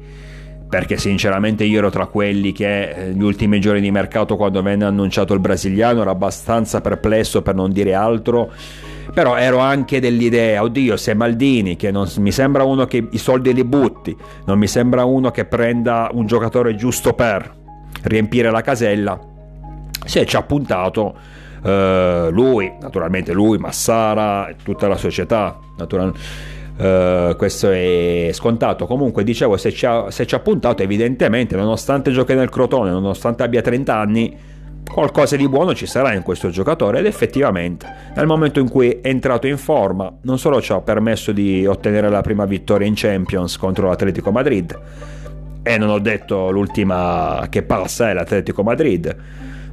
Perché 0.69 0.97
sinceramente 0.97 1.65
io 1.65 1.79
ero 1.79 1.91
tra 1.91 2.07
quelli 2.07 2.53
che 2.53 2.91
eh, 2.91 3.11
gli 3.13 3.23
ultimi 3.23 3.61
giorni 3.61 3.81
di 3.81 3.91
mercato, 3.91 4.37
quando 4.37 4.63
venne 4.63 4.85
annunciato 4.85 5.35
il 5.35 5.41
brasiliano, 5.41 6.01
ero 6.01 6.11
abbastanza 6.11 6.81
perplesso 6.81 7.43
per 7.43 7.55
non 7.55 7.73
dire 7.73 7.95
altro 7.95 8.51
però 9.13 9.37
ero 9.37 9.59
anche 9.59 10.01
dell'idea, 10.01 10.63
oddio, 10.63 10.97
se 10.97 11.13
Maldini, 11.13 11.77
che 11.77 11.91
non 11.91 12.09
mi 12.19 12.33
sembra 12.33 12.65
uno 12.65 12.87
che 12.87 13.09
i 13.11 13.19
soldi 13.19 13.53
li 13.53 13.65
butti, 13.65 14.17
non 14.47 14.59
mi 14.59 14.67
sembra 14.67 15.05
uno 15.05 15.31
che 15.31 15.45
prenda 15.45 16.09
un 16.13 16.27
giocatore 16.27 16.75
giusto 16.77 17.13
per 17.13 17.61
riempire 18.05 18.51
la 18.51 18.63
casella, 18.63 19.19
se 20.05 20.27
ci 20.27 20.37
ha 20.37 20.43
puntato 20.43 21.15
eh, 21.65 22.29
lui, 22.31 22.73
naturalmente 22.81 23.33
lui, 23.33 23.59
Massara, 23.59 24.53
tutta 24.63 24.89
la 24.89 24.97
società, 24.97 25.59
naturalmente. 25.77 26.61
Uh, 26.75 27.37
questo 27.37 27.71
è 27.71 28.31
scontato. 28.33 28.87
Comunque, 28.87 29.23
dicevo, 29.25 29.57
se 29.57 29.71
ci, 29.73 29.85
ha, 29.87 30.11
se 30.11 30.27
ci 30.27 30.35
ha 30.35 30.41
puntato, 30.41 30.83
evidentemente, 30.83 31.55
nonostante 31.55 32.11
giochi 32.11 32.35
nel 32.35 32.49
Crotone, 32.49 32.91
nonostante 32.91 33.43
abbia 33.43 33.61
30 33.61 33.95
anni, 33.95 34.37
qualcosa 34.91 35.37
di 35.37 35.49
buono 35.49 35.75
ci 35.75 35.87
sarà 35.87 36.15
in 36.15 36.23
questo 36.23 36.49
giocatore. 36.49 36.99
Ed 36.99 37.07
effettivamente, 37.07 37.87
nel 38.17 38.27
momento 38.27 38.59
in 38.59 38.69
cui 38.71 38.89
è 38.89 39.09
entrato 39.09 39.47
in 39.47 39.59
forma, 39.59 40.13
non 40.23 40.39
solo 40.39 40.61
ci 40.63 40.73
ha 40.73 40.81
permesso 40.81 41.31
di 41.31 41.67
ottenere 41.67 42.09
la 42.09 42.23
prima 42.23 42.47
vittoria 42.47 42.87
in 42.87 42.95
Champions 42.97 43.59
contro 43.59 43.89
l'Atletico 43.89 44.33
Madrid, 44.33 44.77
e 45.63 45.79
non 45.79 45.91
ho 45.91 45.99
detto 46.01 46.51
l'ultima 46.51 47.47
che 47.49 47.63
passa 47.63 48.11
è 48.11 48.15
l'Atletico 48.15 48.65
Madrid 48.65 49.15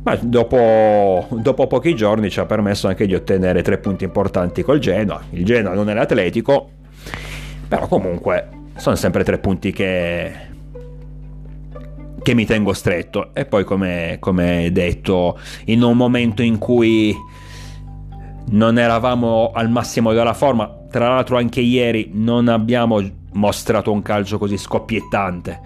ma 0.03 0.15
dopo, 0.15 1.27
dopo, 1.32 1.68
pochi 1.68 1.96
giorni 1.96 2.29
ci 2.29 2.39
ha 2.39 2.46
permesso 2.46 2.88
anche 2.88 3.06
di 3.06 3.15
ottenere 3.15 3.62
tre 3.62 3.77
punti 3.77 4.03
importanti 4.03 4.63
col 4.63 4.79
Genoa. 4.79 5.22
Il 5.32 5.44
Genoa 5.44 5.74
non 5.74 5.89
è 5.89 5.94
l'Atletico, 5.94 6.72
però 7.68 7.88
comunque 7.88 8.48
sono 8.77 8.96
sempre 8.96 9.24
tre 9.24 9.39
punti 9.39 9.72
che, 9.72 10.32
che 12.22 12.34
mi 12.34 12.46
tengo 12.46 12.74
stretto. 12.74 13.34
E 13.34 13.46
poi, 13.46 13.63
come, 13.63 14.18
come 14.20 14.70
detto, 14.72 15.38
in 15.65 15.84
un 15.84 15.98
momento 15.98 16.41
in 16.41 16.58
cui 16.58 17.15
non 18.51 18.79
eravamo 18.79 19.51
al 19.53 19.70
massimo 19.70 20.13
della 20.13 20.34
forma, 20.34 20.86
tra 20.89 21.10
l'altro 21.10 21.38
anche 21.38 21.60
ieri 21.60 22.12
non 22.13 22.48
abbiamo 22.48 23.00
mostrato 23.33 23.91
un 23.91 24.01
calcio 24.01 24.38
così 24.38 24.57
scoppiettante. 24.57 25.62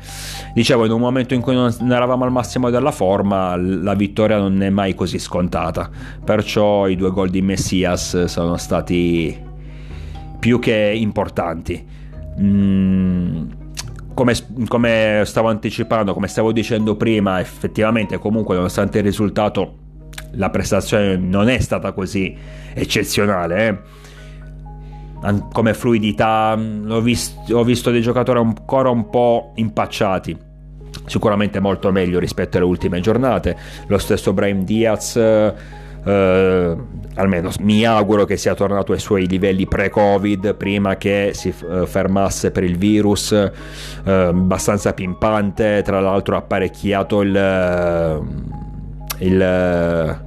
Dicevo, 0.54 0.86
in 0.86 0.92
un 0.92 1.00
momento 1.00 1.34
in 1.34 1.42
cui 1.42 1.56
non 1.56 1.74
eravamo 1.92 2.24
al 2.24 2.32
massimo 2.32 2.70
della 2.70 2.92
forma, 2.92 3.56
la 3.56 3.94
vittoria 3.94 4.38
non 4.38 4.62
è 4.62 4.70
mai 4.70 4.96
così 4.96 5.20
scontata. 5.20 5.90
Perciò 6.24 6.88
i 6.88 6.96
due 6.96 7.12
gol 7.12 7.30
di 7.30 7.42
Messias 7.42 8.26
sono 8.26 8.58
stati 8.58 9.52
più 10.40 10.60
che 10.60 10.94
importanti. 10.96 11.86
Mm, 12.40 13.44
come, 14.14 14.36
come 14.68 15.22
stavo 15.26 15.50
anticipando, 15.50 16.14
come 16.14 16.28
stavo 16.28 16.52
dicendo 16.52 16.96
prima, 16.96 17.40
effettivamente 17.40 18.18
comunque 18.18 18.56
nonostante 18.56 19.00
il 19.00 19.04
risultato 19.04 19.78
la 20.32 20.50
prestazione 20.50 21.16
non 21.18 21.50
è 21.50 21.60
stata 21.60 21.92
così 21.92 22.36
eccezionale. 22.74 23.68
Eh? 23.68 24.03
Come 25.52 25.74
fluidità, 25.74 26.56
mm, 26.56 26.92
ho 26.92 27.02
visto, 27.02 27.56
ho 27.56 27.64
visto 27.64 27.92
dei 27.92 28.02
giocatori 28.02 28.40
ancora 28.40 28.90
un 28.90 29.10
po' 29.10 29.52
impacciati 29.56 30.52
sicuramente 31.06 31.60
molto 31.60 31.92
meglio 31.92 32.20
rispetto 32.20 32.58
alle 32.58 32.66
ultime 32.66 33.00
giornate. 33.00 33.58
Lo 33.88 33.98
stesso 33.98 34.34
Brian 34.34 34.64
Diaz, 34.64 35.16
eh, 35.16 36.76
almeno 37.16 37.52
mi 37.62 37.86
auguro 37.86 38.26
che 38.26 38.38
sia 38.38 38.56
tornato 38.56 38.92
ai 38.94 39.00
suoi 39.00 39.28
livelli 39.28 39.68
pre-Covid, 39.68 40.56
prima 40.56 40.96
che 40.96 41.32
si 41.34 41.50
eh, 41.50 41.86
fermasse 41.86 42.52
per 42.52 42.64
il 42.64 42.78
virus, 42.78 43.32
eh, 43.32 43.52
abbastanza 44.12 44.94
pimpante, 44.94 45.82
tra 45.84 46.00
l'altro 46.00 46.38
apparecchiato 46.38 47.22
il, 47.22 47.36
eh, 47.36 48.20
il 49.20 50.22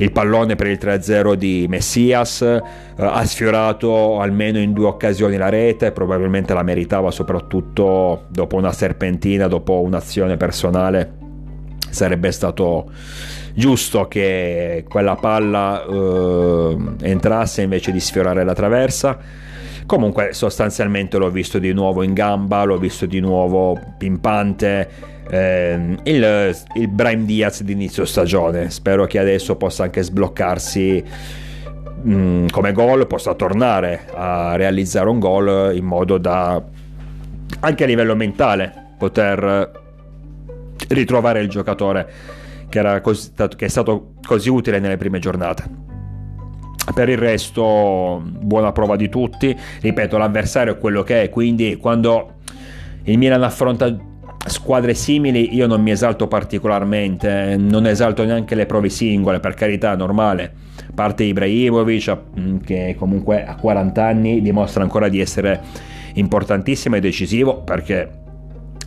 il 0.00 0.12
pallone 0.12 0.56
per 0.56 0.66
il 0.66 0.78
3-0 0.80 1.34
di 1.34 1.66
Messias, 1.68 2.42
eh, 2.42 2.62
ha 2.96 3.24
sfiorato 3.24 4.20
almeno 4.20 4.58
in 4.58 4.72
due 4.72 4.86
occasioni 4.86 5.36
la 5.36 5.48
rete, 5.48 5.92
probabilmente 5.92 6.54
la 6.54 6.62
meritava 6.62 7.10
soprattutto 7.10 8.24
dopo 8.28 8.56
una 8.56 8.72
serpentina, 8.72 9.46
dopo 9.46 9.80
un'azione 9.80 10.36
personale. 10.36 11.18
Sarebbe 11.90 12.30
stato 12.32 12.90
giusto 13.52 14.06
che 14.06 14.84
quella 14.88 15.16
palla 15.16 15.84
eh, 15.84 16.76
entrasse 17.02 17.62
invece 17.62 17.92
di 17.92 18.00
sfiorare 18.00 18.44
la 18.44 18.54
traversa. 18.54 19.18
Comunque 19.84 20.32
sostanzialmente 20.32 21.18
l'ho 21.18 21.30
visto 21.30 21.58
di 21.58 21.72
nuovo 21.72 22.02
in 22.02 22.14
gamba, 22.14 22.62
l'ho 22.62 22.78
visto 22.78 23.06
di 23.06 23.18
nuovo 23.18 23.76
pimpante, 23.98 24.88
eh, 25.28 25.96
il, 26.04 26.56
il 26.74 26.88
Brime 26.88 27.24
Diaz 27.24 27.62
di 27.62 27.72
inizio 27.72 28.04
stagione. 28.04 28.70
Spero 28.70 29.06
che 29.06 29.18
adesso 29.18 29.56
possa 29.56 29.84
anche 29.84 30.02
sbloccarsi 30.02 31.04
mh, 32.02 32.12
mm, 32.12 32.46
come 32.48 32.72
gol, 32.72 33.06
possa 33.06 33.34
tornare 33.34 34.06
a 34.14 34.56
realizzare 34.56 35.08
un 35.08 35.18
gol 35.18 35.74
in 35.74 35.84
modo 35.84 36.18
da 36.18 36.62
anche 37.62 37.84
a 37.84 37.86
livello 37.86 38.14
mentale 38.14 38.72
poter 38.96 39.70
ritrovare 40.88 41.40
il 41.40 41.48
giocatore 41.48 42.08
che, 42.68 43.00
così, 43.02 43.32
che 43.34 43.64
è 43.66 43.68
stato 43.68 44.14
così 44.26 44.48
utile 44.48 44.78
nelle 44.78 44.96
prime 44.96 45.18
giornate. 45.18 45.88
Per 46.94 47.08
il 47.08 47.18
resto, 47.18 48.22
buona 48.24 48.72
prova 48.72 48.96
di 48.96 49.08
tutti. 49.08 49.56
Ripeto, 49.80 50.16
l'avversario 50.16 50.74
è 50.74 50.78
quello 50.78 51.02
che 51.02 51.22
è, 51.22 51.28
quindi 51.28 51.76
quando 51.76 52.38
il 53.04 53.18
Milan 53.18 53.42
affronta 53.42 53.94
squadre 54.46 54.94
simili 54.94 55.54
io 55.54 55.66
non 55.66 55.82
mi 55.82 55.90
esalto 55.90 56.26
particolarmente, 56.26 57.56
non 57.58 57.86
esalto 57.86 58.24
neanche 58.24 58.54
le 58.54 58.66
prove 58.66 58.88
singole, 58.88 59.40
per 59.40 59.54
carità, 59.54 59.94
normale. 59.94 60.52
Parte 60.94 61.24
Ibrahimovic 61.24 62.16
mm, 62.38 62.56
che 62.58 62.94
comunque 62.98 63.44
a 63.44 63.54
40 63.54 64.04
anni 64.04 64.42
dimostra 64.42 64.82
ancora 64.82 65.08
di 65.08 65.20
essere 65.20 65.60
importantissimo 66.14 66.96
e 66.96 67.00
decisivo 67.00 67.62
perché 67.62 68.18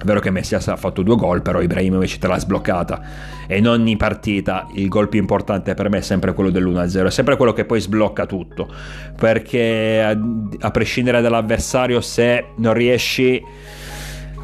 è 0.03 0.05
vero 0.05 0.19
che 0.19 0.31
Messias 0.31 0.67
ha 0.67 0.75
fatto 0.75 1.01
due 1.01 1.15
gol, 1.15 1.41
però 1.41 1.61
Ibrahimovic 1.61 2.17
te 2.17 2.27
l'ha 2.27 2.37
sbloccata. 2.37 3.01
E 3.47 3.59
in 3.59 3.69
ogni 3.69 3.95
partita 3.95 4.67
il 4.73 4.89
gol 4.89 5.07
più 5.07 5.19
importante 5.19 5.75
per 5.75 5.87
me 5.87 5.99
è 5.99 6.01
sempre 6.01 6.33
quello 6.33 6.49
dell'1-0, 6.49 7.05
è 7.05 7.09
sempre 7.09 7.37
quello 7.37 7.53
che 7.53 7.63
poi 7.63 7.79
sblocca 7.79 8.25
tutto. 8.25 8.67
Perché 9.15 10.01
a, 10.01 10.17
a 10.59 10.71
prescindere 10.71 11.21
dall'avversario, 11.21 12.01
se 12.01 12.47
non 12.57 12.73
riesci 12.73 13.41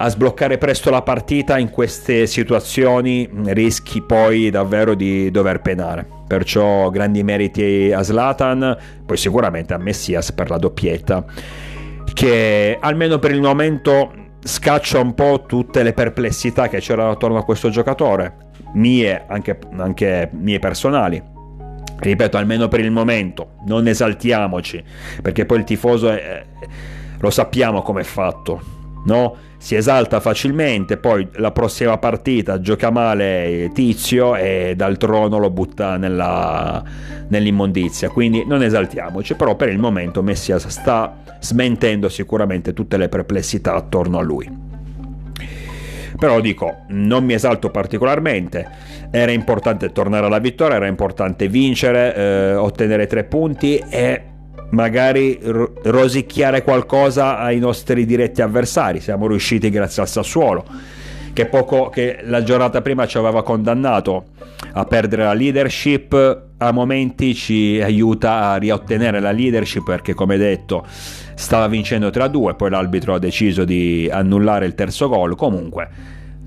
a 0.01 0.07
sbloccare 0.07 0.57
presto 0.57 0.89
la 0.89 1.01
partita 1.01 1.57
in 1.57 1.69
queste 1.69 2.25
situazioni 2.25 3.29
rischi 3.47 4.01
poi 4.01 4.49
davvero 4.49 4.95
di 4.95 5.29
dover 5.29 5.61
penare. 5.61 6.07
Perciò 6.25 6.89
grandi 6.89 7.21
meriti 7.21 7.91
a 7.93 8.01
Zlatan, 8.01 8.77
poi 9.05 9.17
sicuramente 9.17 9.73
a 9.73 9.77
Messias 9.77 10.31
per 10.31 10.49
la 10.49 10.57
doppietta, 10.57 11.25
che 12.13 12.77
almeno 12.79 13.19
per 13.19 13.31
il 13.31 13.41
momento 13.41 14.13
scaccia 14.41 14.99
un 14.99 15.13
po' 15.13 15.43
tutte 15.45 15.83
le 15.83 15.91
perplessità 15.91 16.69
che 16.69 16.79
c'erano 16.79 17.11
attorno 17.11 17.37
a 17.37 17.43
questo 17.43 17.69
giocatore, 17.69 18.51
mie, 18.75 19.25
anche, 19.27 19.59
anche 19.75 20.29
mie 20.31 20.59
personali. 20.59 21.21
Ripeto, 21.97 22.37
almeno 22.37 22.69
per 22.69 22.79
il 22.79 22.91
momento, 22.91 23.55
non 23.65 23.85
esaltiamoci, 23.85 24.81
perché 25.21 25.45
poi 25.45 25.57
il 25.57 25.63
tifoso 25.65 26.09
è, 26.09 26.45
lo 27.19 27.29
sappiamo 27.29 27.81
come 27.81 27.99
è 27.99 28.05
fatto, 28.05 28.77
no? 29.05 29.35
Si 29.57 29.75
esalta 29.75 30.19
facilmente, 30.19 30.97
poi 30.97 31.27
la 31.33 31.51
prossima 31.51 31.97
partita 31.97 32.61
gioca 32.61 32.89
male 32.89 33.71
Tizio 33.73 34.35
e 34.35 34.73
dal 34.75 34.97
trono 34.97 35.37
lo 35.37 35.49
butta 35.49 35.97
nella, 35.97 36.81
nell'immondizia. 37.27 38.09
Quindi 38.09 38.45
non 38.45 38.63
esaltiamoci, 38.63 39.35
però 39.35 39.55
per 39.55 39.69
il 39.69 39.77
momento 39.77 40.23
Messias 40.23 40.67
sta 40.67 41.17
smentendo 41.39 42.07
sicuramente 42.09 42.73
tutte 42.73 42.97
le 42.97 43.09
perplessità 43.09 43.75
attorno 43.75 44.17
a 44.17 44.21
lui. 44.21 44.67
Però 46.17 46.41
dico, 46.41 46.83
non 46.89 47.23
mi 47.23 47.33
esalto 47.33 47.69
particolarmente, 47.69 48.67
era 49.09 49.31
importante 49.31 49.91
tornare 49.91 50.25
alla 50.25 50.39
vittoria, 50.39 50.75
era 50.75 50.87
importante 50.87 51.47
vincere, 51.47 52.15
eh, 52.15 52.55
ottenere 52.55 53.07
tre 53.07 53.23
punti 53.23 53.81
e 53.89 54.23
magari 54.71 55.39
rosicchiare 55.41 56.63
qualcosa 56.63 57.37
ai 57.39 57.59
nostri 57.59 58.05
diretti 58.05 58.41
avversari. 58.41 58.99
Siamo 58.99 59.27
riusciti 59.27 59.69
grazie 59.69 60.01
al 60.01 60.07
Sassuolo, 60.07 60.65
che, 61.33 61.45
poco, 61.45 61.89
che 61.89 62.19
la 62.23 62.43
giornata 62.43 62.81
prima 62.81 63.05
ci 63.07 63.17
aveva 63.17 63.43
condannato 63.43 64.25
a 64.73 64.85
perdere 64.85 65.23
la 65.23 65.33
leadership. 65.33 66.43
A 66.57 66.71
momenti 66.71 67.33
ci 67.33 67.79
aiuta 67.81 68.49
a 68.49 68.57
riottenere 68.57 69.19
la 69.19 69.31
leadership 69.31 69.83
perché, 69.83 70.13
come 70.13 70.37
detto, 70.37 70.85
stava 71.35 71.67
vincendo 71.67 72.09
3-2. 72.09 72.55
Poi 72.55 72.69
l'arbitro 72.69 73.13
ha 73.13 73.19
deciso 73.19 73.63
di 73.63 74.09
annullare 74.11 74.65
il 74.65 74.75
terzo 74.75 75.07
gol. 75.07 75.35
Comunque, 75.35 75.89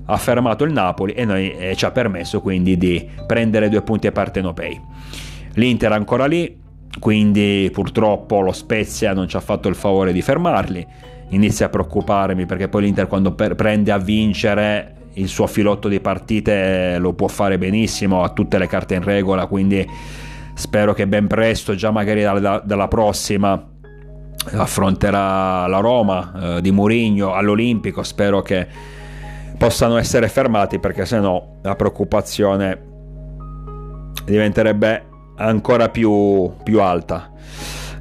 ha 0.05 0.17
fermato 0.17 0.63
il 0.63 0.71
Napoli 0.71 1.13
e, 1.13 1.25
noi, 1.25 1.51
e 1.51 1.75
ci 1.75 1.85
ha 1.85 1.91
permesso 1.91 2.41
quindi 2.41 2.77
di 2.77 3.07
prendere 3.25 3.69
due 3.69 3.81
punti 3.81 4.07
a 4.07 4.11
partenopei. 4.11 4.79
L'Inter 5.55 5.91
ancora 5.91 6.25
lì, 6.25 6.61
quindi 6.99 7.69
purtroppo 7.71 8.41
lo 8.41 8.51
Spezia 8.51 9.13
non 9.13 9.27
ci 9.27 9.35
ha 9.35 9.41
fatto 9.41 9.67
il 9.67 9.75
favore 9.75 10.13
di 10.13 10.21
fermarli. 10.21 10.85
Inizia 11.29 11.65
a 11.65 11.69
preoccuparmi 11.69 12.45
perché 12.45 12.67
poi 12.67 12.83
l'Inter 12.83 13.07
quando 13.07 13.33
per- 13.33 13.55
prende 13.55 13.91
a 13.91 13.97
vincere 13.97 14.95
il 15.13 15.27
suo 15.27 15.47
filotto 15.47 15.87
di 15.87 15.99
partite 15.99 16.97
lo 16.97 17.13
può 17.13 17.27
fare 17.27 17.57
benissimo, 17.57 18.23
ha 18.23 18.29
tutte 18.29 18.57
le 18.57 18.67
carte 18.67 18.95
in 18.95 19.03
regola, 19.03 19.45
quindi 19.47 19.87
spero 20.53 20.93
che 20.93 21.07
ben 21.07 21.27
presto, 21.27 21.75
già 21.75 21.91
magari 21.91 22.21
dalla, 22.21 22.61
dalla 22.63 22.87
prossima, 22.87 23.71
affronterà 24.51 25.67
la 25.67 25.79
Roma 25.79 26.57
eh, 26.57 26.61
di 26.61 26.71
Murigno 26.71 27.33
all'Olimpico, 27.33 28.03
spero 28.03 28.41
che 28.41 28.67
possano 29.57 29.97
essere 29.97 30.27
fermati 30.27 30.79
perché 30.79 31.05
sennò 31.05 31.59
la 31.61 31.75
preoccupazione 31.75 32.91
diventerebbe 34.25 35.11
ancora 35.37 35.89
più, 35.89 36.51
più 36.63 36.81
alta. 36.81 37.31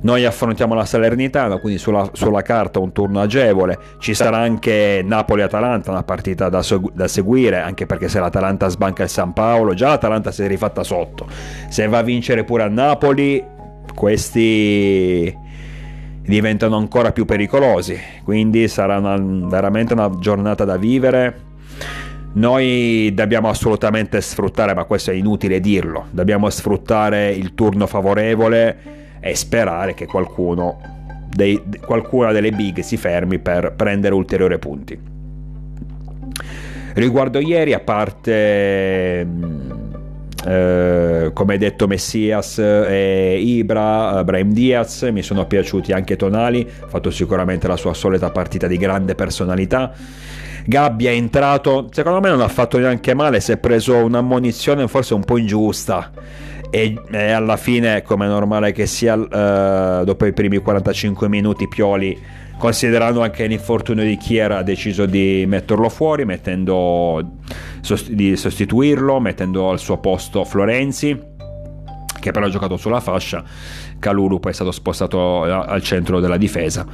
Noi 0.02 0.24
affrontiamo 0.24 0.74
la 0.74 0.84
Salernitana, 0.84 1.58
quindi 1.58 1.78
sulla, 1.78 2.08
sulla, 2.12 2.42
carta 2.42 2.80
un 2.80 2.90
turno 2.90 3.20
agevole. 3.20 3.78
Ci 3.98 4.14
sarà 4.14 4.38
anche 4.38 5.00
Napoli-Atalanta, 5.04 5.92
una 5.92 6.02
partita 6.02 6.48
da, 6.48 6.64
da, 6.92 7.06
seguire, 7.06 7.60
anche 7.60 7.86
perché 7.86 8.08
se 8.08 8.18
l'Atalanta 8.18 8.68
sbanca 8.68 9.04
il 9.04 9.08
San 9.08 9.32
Paolo, 9.32 9.74
già 9.74 9.88
l'Atalanta 9.88 10.32
si 10.32 10.42
è 10.42 10.48
rifatta 10.48 10.82
sotto. 10.82 11.28
Se 11.68 11.86
va 11.86 11.98
a 11.98 12.02
vincere 12.02 12.42
pure 12.42 12.64
a 12.64 12.68
Napoli, 12.68 13.44
questi 13.94 15.32
diventano 16.22 16.76
ancora 16.76 17.12
più 17.12 17.24
pericolosi. 17.24 17.96
Quindi 18.24 18.66
sarà 18.66 18.98
una, 18.98 19.16
veramente 19.16 19.92
una 19.92 20.10
giornata 20.18 20.64
da 20.64 20.76
vivere 20.76 21.50
noi 22.34 23.12
dobbiamo 23.14 23.48
assolutamente 23.48 24.20
sfruttare, 24.20 24.74
ma 24.74 24.84
questo 24.84 25.10
è 25.10 25.14
inutile 25.14 25.60
dirlo, 25.60 26.06
dobbiamo 26.10 26.48
sfruttare 26.48 27.30
il 27.30 27.54
turno 27.54 27.86
favorevole 27.86 29.00
e 29.20 29.34
sperare 29.34 29.94
che 29.94 30.06
qualcuno 30.06 31.26
dei, 31.28 31.60
qualcuna 31.84 32.32
delle 32.32 32.50
big 32.50 32.80
si 32.80 32.96
fermi 32.96 33.38
per 33.38 33.74
prendere 33.76 34.14
ulteriori 34.14 34.58
punti. 34.58 34.98
Riguardo 36.94 37.38
ieri, 37.38 37.72
a 37.72 37.80
parte 37.80 39.24
mm, 39.24 39.70
eh, 40.46 41.30
come 41.32 41.58
detto 41.58 41.86
Messias 41.86 42.58
e 42.58 43.40
Ibra, 43.40 44.24
Brahim 44.24 44.52
Diaz, 44.52 45.02
mi 45.12 45.22
sono 45.22 45.46
piaciuti 45.46 45.92
anche 45.92 46.16
Tonali, 46.16 46.66
ha 46.80 46.88
fatto 46.88 47.10
sicuramente 47.10 47.68
la 47.68 47.76
sua 47.76 47.94
solita 47.94 48.30
partita 48.30 48.66
di 48.66 48.76
grande 48.76 49.14
personalità 49.14 49.92
Gabbia 50.64 51.10
è 51.10 51.14
entrato, 51.14 51.88
secondo 51.90 52.20
me 52.20 52.28
non 52.28 52.40
ha 52.40 52.48
fatto 52.48 52.78
neanche 52.78 53.14
male, 53.14 53.40
si 53.40 53.52
è 53.52 53.56
preso 53.56 53.96
un'ammonizione 53.96 54.86
forse 54.88 55.14
un 55.14 55.24
po' 55.24 55.38
ingiusta. 55.38 56.10
E, 56.70 56.98
e 57.10 57.30
alla 57.30 57.56
fine, 57.56 58.02
come 58.02 58.24
è 58.24 58.28
normale 58.28 58.72
che 58.72 58.86
sia, 58.86 59.14
uh, 59.14 60.04
dopo 60.04 60.24
i 60.24 60.32
primi 60.32 60.58
45 60.58 61.28
minuti, 61.28 61.68
Pioli, 61.68 62.18
considerando 62.56 63.22
anche 63.22 63.46
l'infortunio 63.46 64.04
di 64.04 64.16
Chiera, 64.16 64.58
ha 64.58 64.62
deciso 64.62 65.04
di 65.04 65.44
metterlo 65.46 65.88
fuori, 65.90 66.24
mettendo, 66.24 67.36
di 68.08 68.36
sostituirlo, 68.36 69.20
mettendo 69.20 69.68
al 69.68 69.78
suo 69.78 69.98
posto 69.98 70.44
Florenzi 70.44 71.30
che 72.22 72.30
però 72.30 72.46
ha 72.46 72.48
giocato 72.48 72.76
sulla 72.76 73.00
fascia. 73.00 73.42
Calulu 73.98 74.38
poi 74.38 74.52
è 74.52 74.54
stato 74.54 74.70
spostato 74.70 75.42
al 75.42 75.82
centro 75.82 76.20
della 76.20 76.36
difesa. 76.36 76.86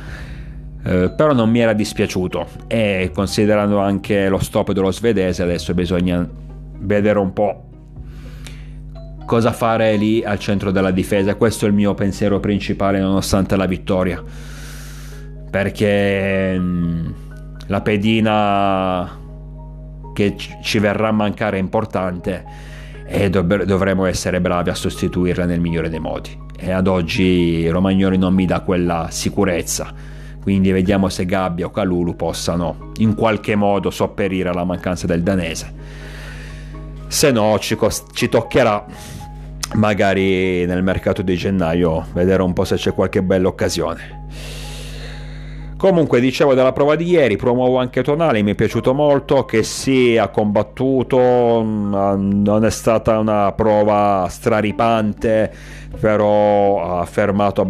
Eh, 0.89 1.11
però 1.11 1.35
non 1.35 1.51
mi 1.51 1.59
era 1.59 1.75
dispiaciuto. 1.75 2.47
E 2.67 3.11
considerando 3.13 3.79
anche 3.79 4.29
lo 4.31 4.39
stop 4.39 4.73
dello 4.73 4.91
svedese 4.91 5.43
adesso 5.43 5.75
bisogna 5.75 6.27
vedere 6.79 7.19
un 7.19 7.33
po' 7.35 7.65
cosa 9.27 9.53
fare 9.53 9.97
lì 9.97 10.25
al 10.25 10.39
centro 10.39 10.71
della 10.71 10.91
difesa. 10.91 11.35
Questo 11.35 11.67
è 11.67 11.69
il 11.69 11.75
mio 11.75 11.93
pensiero 11.93 12.41
principale 12.41 13.01
nonostante 13.01 13.55
la 13.57 13.67
vittoria. 13.67 14.23
Perché 15.51 16.59
mm, 16.59 17.11
la 17.67 17.83
pedina 17.83 19.17
che 20.15 20.37
ci 20.63 20.79
verrà 20.79 21.09
a 21.09 21.13
mancare 21.13 21.59
è 21.59 21.61
importante 21.61 22.45
e 23.07 23.29
dovremo 23.29 24.07
essere 24.07 24.41
bravi 24.41 24.71
a 24.71 24.75
sostituirla 24.75 25.45
nel 25.45 25.61
migliore 25.61 25.91
dei 25.91 26.01
modi. 26.01 26.31
E 26.59 26.71
ad 26.71 26.87
oggi 26.87 27.69
Romagnoli 27.69 28.17
non 28.17 28.33
mi 28.33 28.47
dà 28.47 28.61
quella 28.61 29.09
sicurezza 29.11 30.17
quindi 30.49 30.73
vediamo 30.73 31.11
se 31.11 31.27
Gabbia 31.27 31.67
o 31.67 31.71
Calulu 31.71 32.17
possano 32.17 32.93
in 33.01 33.15
qualche 33.15 33.55
modo 33.55 33.91
sopperire 33.91 34.49
alla 34.49 34.65
mancanza 34.65 35.07
del 35.07 35.23
danese. 35.23 35.71
Se 37.07 37.31
no 37.31 37.59
ci, 37.59 37.77
cost- 37.77 38.15
ci 38.15 38.31
toccherà 38.31 38.87
magari 39.75 40.65
nel 40.65 40.83
mercato 40.83 41.21
di 41.21 41.37
gennaio 41.37 42.07
vedere 42.15 42.41
un 42.41 42.55
po' 42.55 42.65
se 42.65 42.77
c'è 42.77 42.95
qualche 42.95 43.23
bella 43.23 43.49
occasione. 43.49 44.27
Comunque 45.79 46.19
dicevo 46.19 46.55
della 46.55 46.73
prova 46.73 46.97
di 46.97 47.09
ieri, 47.09 47.37
promuovo 47.37 47.79
anche 47.79 48.03
Tonali, 48.03 48.43
mi 48.43 48.51
è 48.51 48.55
piaciuto 48.57 48.95
molto 48.95 49.45
che 49.45 49.63
si 49.63 50.15
è 50.15 50.29
combattuto, 50.33 51.63
mm, 51.65 52.43
non 52.43 52.65
è 52.65 52.71
stata 52.71 53.17
una 53.17 53.53
prova 53.53 54.27
straripante, 54.29 55.53
però 56.01 56.99
ha 56.99 57.05
fermato 57.05 57.61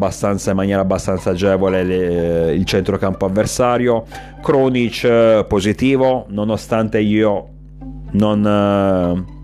in 0.48 0.56
maniera 0.56 0.80
abbastanza 0.80 1.30
agevole 1.30 1.84
le, 1.84 2.54
il 2.54 2.64
centrocampo 2.64 3.26
avversario. 3.26 4.04
Kronic 4.40 5.04
eh, 5.04 5.44
positivo, 5.46 6.24
nonostante 6.30 7.00
io 7.00 7.48
non... 8.12 9.36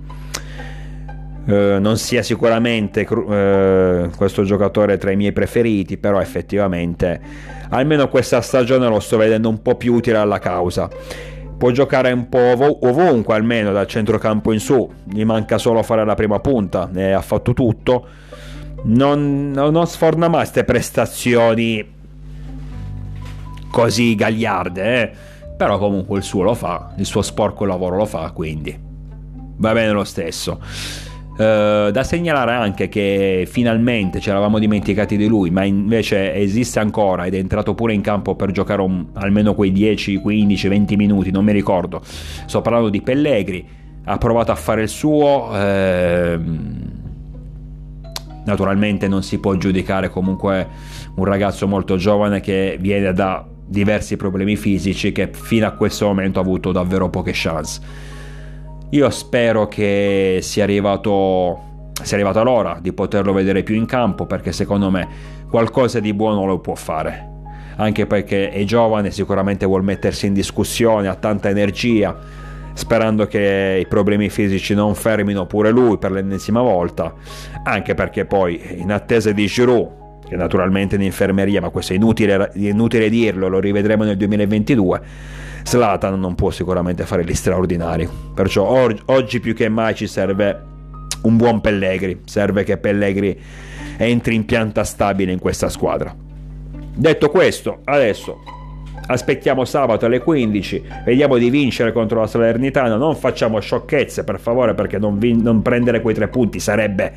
Uh, 1.46 1.78
non 1.78 1.98
sia 1.98 2.22
sicuramente 2.22 3.02
uh, 3.02 4.09
questo 4.16 4.44
giocatore 4.44 4.96
tra 4.96 5.11
i 5.11 5.16
miei 5.16 5.33
preferiti, 5.33 5.98
però 5.98 6.18
effettivamente 6.18 7.20
almeno 7.68 8.09
questa 8.09 8.40
stagione 8.40 8.88
lo 8.88 8.98
sto 8.98 9.18
vedendo 9.18 9.50
un 9.50 9.61
po' 9.61 9.74
più 9.74 9.92
utile 9.92 10.16
alla 10.16 10.38
causa. 10.38 10.88
può 11.57 11.70
giocare 11.70 12.12
un 12.12 12.28
po' 12.28 12.38
ov- 12.38 12.85
ovunque 12.85 13.35
almeno 13.35 13.72
dal 13.72 13.87
centrocampo 13.87 14.52
in 14.52 14.61
su, 14.61 14.90
gli 15.04 15.24
manca 15.24 15.59
solo 15.59 15.83
fare 15.83 16.04
la 16.04 16.14
prima 16.14 16.38
punta 16.40 16.90
e 16.94 17.12
ha 17.12 17.22
fatto 17.22 17.52
tutto. 17.52 18.07
Non, 18.85 19.50
non 19.50 19.87
sforna 19.87 20.28
mai 20.28 20.40
queste 20.40 20.64
prestazioni 20.64 21.92
così 23.70 24.14
gagliarde, 24.14 25.02
eh? 25.02 25.11
però 25.57 25.78
comunque 25.78 26.18
il 26.18 26.24
suo 26.24 26.42
lo 26.42 26.54
fa, 26.54 26.92
il 26.98 27.07
suo 27.07 27.22
sporco 27.22 27.64
lavoro 27.64 27.96
lo 27.96 28.04
fa, 28.04 28.30
quindi 28.33 28.78
va 29.57 29.72
bene 29.72 29.92
lo 29.92 30.04
stesso. 30.04 30.61
Uh, 31.35 31.90
da 31.90 32.05
segnalare 32.05 32.53
anche 32.53 32.88
che 32.88 33.44
finalmente 33.51 34.20
ci 34.20 34.29
eravamo 34.29 34.61
dimenticati 34.61 35.16
di 35.16 35.27
lui, 35.27 35.51
ma 35.51 35.64
invece 35.64 36.33
esiste 36.33 36.79
ancora 36.79 37.25
ed 37.25 37.35
è 37.35 37.38
entrato 37.38 37.75
pure 37.75 37.92
in 37.92 38.03
campo 38.03 38.37
per 38.37 38.53
giocare 38.53 38.83
un, 38.83 39.07
almeno 39.14 39.53
quei 39.55 39.73
10, 39.73 40.18
15, 40.18 40.68
20 40.68 40.97
minuti, 40.97 41.31
non 41.33 41.44
mi 41.44 41.53
ricordo. 41.53 42.03
Sto 42.05 42.61
parlando 42.61 42.88
di 42.88 43.03
Pellegri, 43.03 43.66
ha 44.05 44.16
provato 44.16 44.53
a 44.53 44.55
fare 44.55 44.83
il 44.83 44.88
suo. 44.88 45.51
Ehm, 45.53 46.83
naturalmente 48.44 49.09
non 49.09 49.23
si 49.23 49.38
può 49.38 49.57
giudicare 49.57 50.11
comunque 50.11 50.68
un 51.16 51.25
ragazzo 51.25 51.66
molto 51.66 51.97
giovane 51.97 52.40
che 52.40 52.77
viene 52.79 53.12
da 53.12 53.44
diversi 53.66 54.16
problemi 54.16 54.57
fisici 54.57 55.12
che 55.12 55.31
fino 55.33 55.66
a 55.66 55.73
questo 55.73 56.07
momento 56.07 56.38
ha 56.38 56.42
avuto 56.42 56.70
davvero 56.70 57.09
poche 57.09 57.33
chance. 57.35 58.12
Io 58.94 59.11
spero 59.11 59.66
che 59.66 60.38
sia 60.40 60.62
arrivato 60.62 61.90
sia 62.00 62.16
arrivata 62.16 62.42
l'ora 62.42 62.78
di 62.80 62.92
poterlo 62.92 63.33
vedere 63.33 63.64
più 63.64 63.74
in 63.74 63.87
campo 63.87 64.24
perché 64.24 64.52
secondo 64.52 64.88
me 64.88 65.09
qualcosa 65.50 65.98
di 65.98 66.14
buono 66.14 66.44
lo 66.46 66.61
può 66.61 66.76
fare. 66.76 67.30
Anche 67.76 68.07
perché 68.07 68.50
è 68.50 68.62
giovane, 68.62 69.11
sicuramente 69.11 69.66
vuol 69.66 69.83
mettersi 69.83 70.26
in 70.26 70.33
discussione, 70.33 71.09
ha 71.09 71.16
tanta 71.16 71.48
energia, 71.48 72.16
sperando 72.72 73.26
che 73.26 73.78
i 73.80 73.87
problemi 73.88 74.28
fisici 74.28 74.74
non 74.74 74.94
fermino 74.94 75.44
pure 75.46 75.70
lui 75.70 75.98
per 75.98 76.12
l'ennesima 76.12 76.61
volta, 76.61 77.12
anche 77.64 77.94
perché 77.94 78.26
poi 78.26 78.61
in 78.76 78.92
attesa 78.92 79.33
di 79.33 79.46
Giroud 79.46 80.02
che 80.28 80.37
naturalmente 80.37 80.94
è 80.94 80.98
in 80.98 81.04
infermeria, 81.04 81.61
ma 81.61 81.70
questo 81.70 81.92
è 81.92 81.96
inutile, 81.96 82.50
inutile 82.54 83.09
dirlo, 83.09 83.48
lo 83.48 83.59
rivedremo 83.59 84.04
nel 84.04 84.16
2022. 84.16 85.00
Slatan 85.64 86.20
non 86.20 86.35
può 86.35 86.50
sicuramente 86.50 87.05
fare 87.05 87.24
gli 87.24 87.35
straordinari, 87.35 88.09
perciò 88.35 88.64
or- 88.64 89.03
oggi 89.07 89.40
più 89.40 89.55
che 89.55 89.68
mai 89.68 89.94
ci 89.94 90.07
serve 90.07 90.62
un 91.22 91.37
buon 91.37 91.61
Pellegri, 91.61 92.20
serve 92.27 92.64
che 92.64 92.77
Pellegri 92.77 93.38
entri 93.96 94.35
in 94.35 94.44
pianta 94.44 94.85
stabile 94.85 95.33
in 95.33 95.38
questa 95.38 95.68
squadra. 95.68 96.14
Detto 96.96 97.29
questo, 97.31 97.81
adesso 97.85 98.42
aspettiamo 99.07 99.64
sabato 99.64 100.07
alle 100.07 100.20
15, 100.20 100.83
vediamo 101.05 101.37
di 101.38 101.50
vincere 101.50 101.92
contro 101.92 102.20
la 102.20 102.27
Salernitana, 102.27 102.96
non 102.96 103.16
facciamo 103.16 103.59
sciocchezze 103.59 104.22
per 104.22 104.38
favore 104.38 104.74
perché 104.74 104.98
non, 104.98 105.18
vi- 105.18 105.40
non 105.40 105.62
prendere 105.62 106.00
quei 106.00 106.14
tre 106.14 106.29
punti 106.29 106.61
sarebbe 106.61 107.12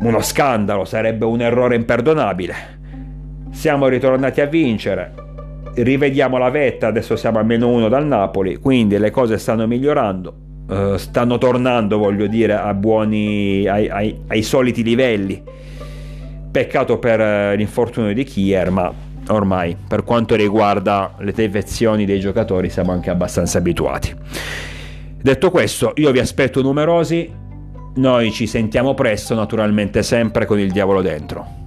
uno 0.00 0.20
scandalo, 0.22 0.84
sarebbe 0.84 1.24
un 1.24 1.40
errore 1.40 1.76
imperdonabile. 1.76 2.54
Siamo 3.50 3.86
ritornati 3.88 4.40
a 4.40 4.46
vincere, 4.46 5.12
rivediamo 5.82 6.38
la 6.38 6.50
vetta, 6.50 6.88
adesso 6.88 7.16
siamo 7.16 7.38
a 7.38 7.42
meno 7.42 7.68
uno 7.68 7.88
dal 7.88 8.06
Napoli, 8.06 8.56
quindi 8.56 8.98
le 8.98 9.10
cose 9.10 9.38
stanno 9.38 9.66
migliorando, 9.66 10.34
uh, 10.68 10.96
stanno 10.96 11.38
tornando, 11.38 11.98
voglio 11.98 12.26
dire, 12.26 12.54
a 12.54 12.72
buoni, 12.74 13.66
ai, 13.66 13.88
ai, 13.88 14.20
ai 14.28 14.42
soliti 14.42 14.82
livelli. 14.82 15.42
Peccato 16.50 16.98
per 16.98 17.20
uh, 17.20 17.56
l'infortunio 17.56 18.12
di 18.12 18.24
Kier, 18.24 18.70
ma 18.70 18.92
ormai 19.28 19.76
per 19.86 20.02
quanto 20.04 20.34
riguarda 20.34 21.14
le 21.18 21.32
defezioni 21.32 22.04
dei 22.04 22.18
giocatori 22.18 22.68
siamo 22.70 22.92
anche 22.92 23.10
abbastanza 23.10 23.58
abituati. 23.58 24.14
Detto 25.22 25.50
questo, 25.50 25.92
io 25.96 26.10
vi 26.10 26.18
aspetto 26.18 26.62
numerosi 26.62 27.48
noi 27.92 28.30
ci 28.30 28.46
sentiamo 28.46 28.94
presto, 28.94 29.34
naturalmente 29.34 30.02
sempre 30.02 30.46
con 30.46 30.58
il 30.58 30.70
diavolo 30.70 31.02
dentro. 31.02 31.59